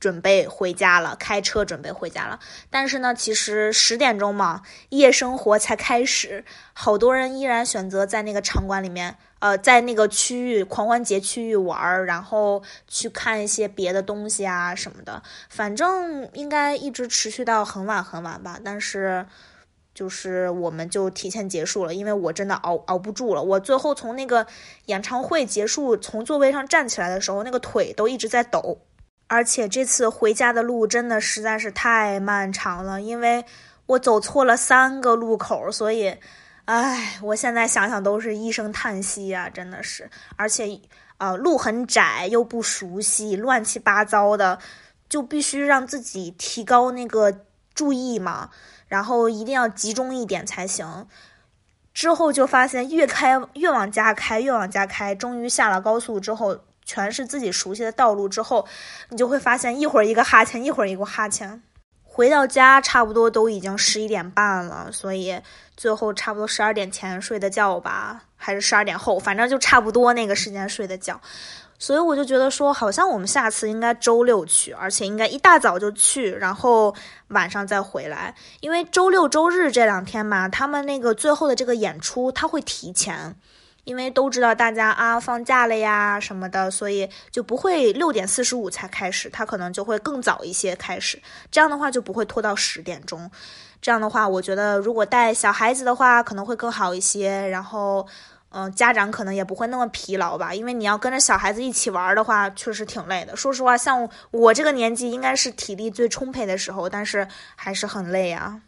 [0.00, 2.38] 准备回家了，开车准备回家了。
[2.70, 15.22] 但是呢，其实十点钟嘛，夜生活才开始，好多人依然选择在那个场馆里面，呃，在那个区域狂欢节区域玩儿，然后去看一些别的东西啊什么的。
[15.48, 18.60] 反正应该一直持续到很晚很晚吧。
[18.64, 19.26] 但是，
[19.92, 23.42] 就是我们就提前结束了，因为我真的熬熬不住了。
[23.42, 24.46] 我最后从那个
[24.86, 28.82] 演唱会结束，从座位上站起来的时候，那个腿都一直在抖。
[29.28, 33.44] 而且这次回家的路真的实在是太漫长了，因为
[33.84, 36.16] 我走错了三个路口，所以，
[36.64, 40.10] 唉，我现在想想都是一声叹息呀，真的是。
[40.36, 40.80] 而且，
[41.18, 44.58] 呃，路很窄又不熟悉，乱七八糟的，
[45.10, 48.48] 就必须让自己提高那个注意嘛，
[48.86, 51.06] 然后一定要集中一点才行。
[51.92, 56.58] 之后就发现越开越往家开，越往家开，终于下了高速之后。
[56.88, 58.66] 全是自己熟悉的道路之后，
[59.10, 61.62] 你就会发现一会儿一个哈欠，一会儿一个哈欠。
[62.02, 65.38] 回到家差不多都已经十一点半了，所以
[65.76, 71.20] 最后差不多十二点前睡的觉吧，还是十二点后，反正就差不多那个时间睡的觉。
[71.78, 76.92] 所以我就觉得说，好像我们下次应该周六去，而且应该一大早就去，然后
[77.28, 83.36] 晚上再回来，因为周六周日这两天嘛，他们那个最后的这个演出他会提前。
[83.88, 91.18] 因为都知道大家啊放假了呀什么的，所以就不会六点四十五才开始，他可能就会更早一些开始。
[91.50, 93.30] 这样的话就不会拖到十点钟。
[93.80, 97.46] 这样的话，我觉得如果带小孩子的话可能会更好一些。
[97.48, 98.06] 然后，
[98.50, 103.34] 嗯，家长可能也不会那么疲劳吧，因为你要跟着小孩子一起玩的话，确实挺累的。
[103.34, 107.26] 说实话，像我这个年纪应该是体力最充沛的时候，但是
[107.56, 108.60] 还是很累啊。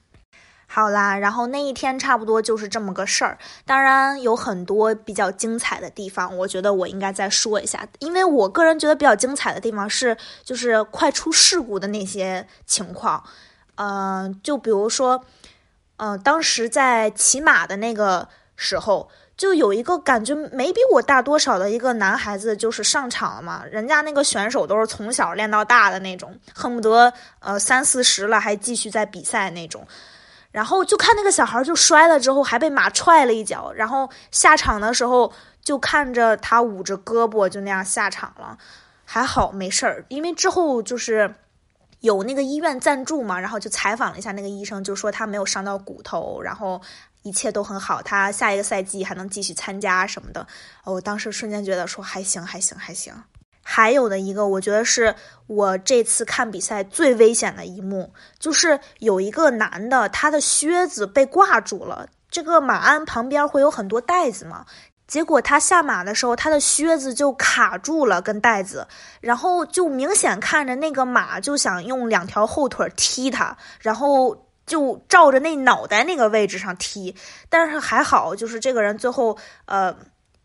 [0.73, 3.37] 好啦，然后那一天差不多就是这么个事儿。
[3.67, 7.85] 当然有很多比较精彩的地方，我觉得我应该再说一下。
[7.99, 13.21] 因为我个人觉得比较精彩的地方是，就是快出事故的那些情况。
[13.75, 15.25] 嗯，就比如说，
[15.97, 23.65] 嗯，当时在骑马的那个时候，就有一个感觉没比我大多少的一个男孩子，就是上场了嘛。
[23.65, 29.85] 人家那个选手都是从小练到大的那种，恨不得呃三四十了还继续在比赛那种。
[30.53, 35.33] 然后就看那个小孩就摔了之后还被马踹了一脚，然后下场的时候
[35.63, 38.59] 就看着他捂着胳膊就那样下场了，
[39.05, 41.35] 还好没事儿，因为之后就是
[42.01, 46.81] 有那个医院赞助嘛，然后就采访了一下那个医生，就说他没有伤到骨头，然后
[47.23, 50.47] 一切都很好，他下一个赛季还能继续参加什么的。
[50.85, 53.15] 我当时瞬间觉得说还行还行还行。
[53.73, 55.15] 还有的一个，我觉得是
[55.47, 62.09] 我这次看比赛最危险的一幕，就是有一个男的，他的靴子被挂住了。
[62.33, 64.67] 这个马鞍旁边会有很多带子嘛，
[65.07, 68.89] 结果他下马的时候，他的靴子就卡住了，跟带子，
[69.21, 77.15] 然后就明显看着那个马就想用两条后腿踢他，然后就照着那脑袋那个位置上踢，
[77.49, 79.95] 但是还好，就是这个人最后呃。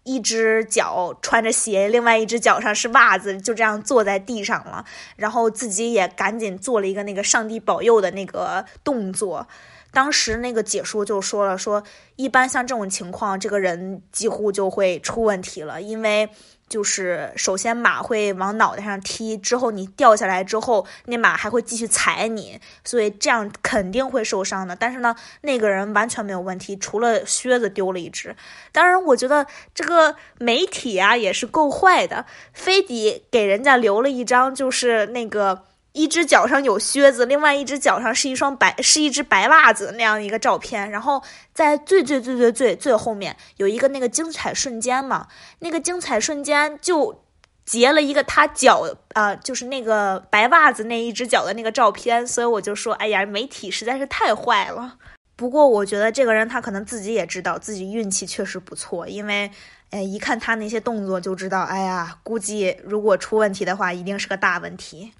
[0.06, 4.86] 一只脚穿着鞋，另外一只脚上是袜子，就这样坐在地上了。
[5.18, 9.47] 然后自己也赶紧做了一个那个上帝保佑的那个动作。
[9.91, 11.84] 当时那个解说就说了，说
[12.16, 16.30] 一般像这种情况，这个人几乎就会出问题了，因为。
[16.68, 24.76] 就是首先马会往脑袋上踢，之后你掉下来之后，那马还会继续踩你，所以这样肯定会受伤的。
[24.76, 28.36] 但是呢，那个人完全没有问题，除了靴子丢了一只。
[28.72, 35.66] 当然，我觉得这个媒体啊也是够坏的，非得给人家留了一张就是那个。
[35.96, 40.91] 一只脚上有靴子，另外一只脚上是一双白，是一只白袜子那样一个照片。
[40.91, 41.24] 然后
[41.54, 45.28] 在最最最最最最后面有一个那个精彩瞬间嘛，
[45.60, 47.24] 那个精彩瞬间就
[47.66, 52.28] 截了一个他脚啊，就是那个白袜子那一只脚的那个照片。
[52.28, 54.98] 所以我就说，哎呀，媒体实在是太坏了。
[55.38, 59.50] 不过我觉得这个人他可能自己也知道自己运气确实不错，因为
[59.91, 65.14] 哎一看他那些动作就知道，哎呀，估计如果出问题的话，一定是个大问题。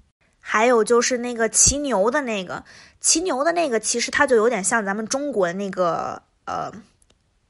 [0.48, 2.62] 还有就是那个骑牛的那个，
[3.00, 6.70] 骑牛的那个，其实它就有点像咱们中国的那个呃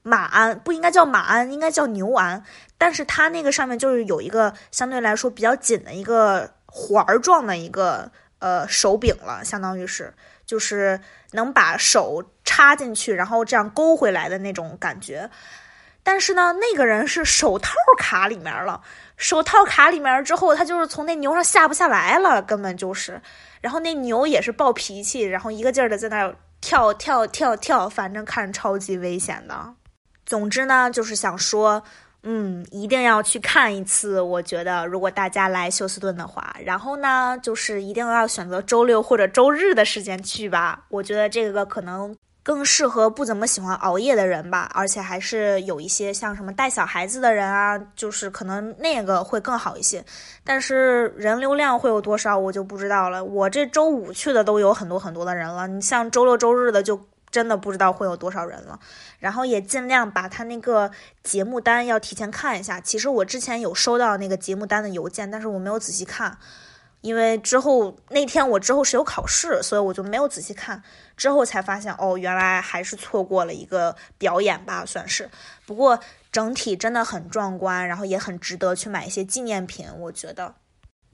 [0.01, 2.43] 马鞍，不应该叫马鞍，应该叫牛鞍。
[2.75, 10.11] 但是它那个上面就是有一个相对来说比较紧的一个环儿状的一个呃手柄了，相当于是
[10.47, 10.99] 就是
[11.33, 15.29] 能把手插进去，然后这样勾回来的那种感觉。
[16.01, 18.81] 但是呢，那个人是手套卡里面了，
[19.17, 23.21] 手套卡里面之后，他就是从那牛上下不下来了，根本就是。
[23.59, 29.73] 然后那牛也是暴脾气，然后一个劲儿的在那儿跳跳跳跳，反正看着超级危险的。
[30.25, 31.83] 总之呢，就是想说。
[32.23, 34.19] 嗯，一定要去看一次。
[34.19, 40.83] 我觉得，如果大家来休斯顿的话，然后呢，就是一定要选择周六或者周日的时间去吧。
[40.89, 42.13] 我觉得这个可能
[42.47, 50.01] 更适合不怎么喜欢熬夜的人吧，而且还是有一些像什么带小孩子的人啊，就是可能那个会更好一些。
[50.45, 53.21] 但是人流量会有多少，我就不知道了。
[53.21, 56.97] 我这周五去的都有很多很多的人了，你像周六周日的就。
[57.29, 58.79] 真的不知道会有多少人了，
[59.19, 60.89] 然后也尽量把他那个
[61.23, 62.79] 节目单要提前看一下。
[62.79, 66.37] 其实我之前有收到那个节目单的邮件，但是我没有仔细看，
[67.01, 70.81] 因为之后那天我之后是有考试，所以我就没有仔细看。
[71.15, 75.29] 之后才发现，哦，原来还是错过了一个表演吧，算是。
[75.65, 75.99] 不过
[76.31, 80.53] 整体真的很壮观，然后也很值得去买一些纪念品，我觉得。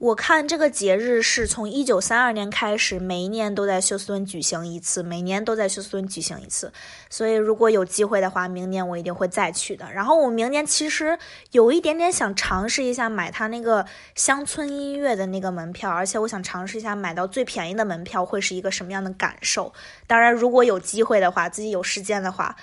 [0.04, 6.70] 我看这个节日是从一九三二年开始，每一年都在休斯顿举行一次，每年都在休斯顿举行一次。
[7.08, 9.90] 所以如果有机会的话，明年我一定会再去的。
[9.90, 11.18] 然后我明年其实
[11.52, 19.72] 有一点点想尝试一下买他那个乡村音乐的那个门票，而且我想尝试一下买到最便宜的门票会是一个什么样的感受。
[20.06, 22.54] 当然，如果有机会的话，自己有时间的话，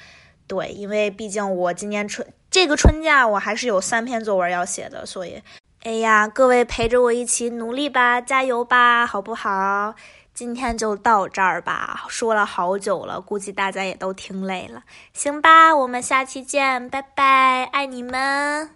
[0.46, 5.42] 对，因为毕竟我今年春这个春假我还是有三篇作文要写的，所以。
[5.84, 9.96] 哎呀，各位陪着我一起努力吧，加油吧，好不好？
[10.32, 14.84] 今天就到这儿吧，说了好久了，估计大家也都听累了。
[15.12, 18.70] 行吧，我们下期见，拜拜，爱你们。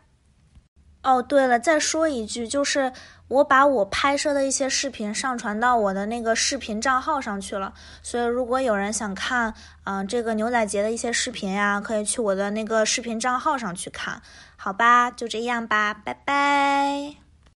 [1.03, 2.91] 哦，对了，再说一句，就是
[3.27, 7.73] 我把我拍摄的一些视频上传到我的那个视频账号上去了，
[8.03, 9.53] 所以如果有人想看，
[9.83, 14.21] 嗯，这个牛仔节的一些视频呀，可以去我的那个视频账号上去看。
[14.55, 17.24] 好吧，就这样吧，拜拜。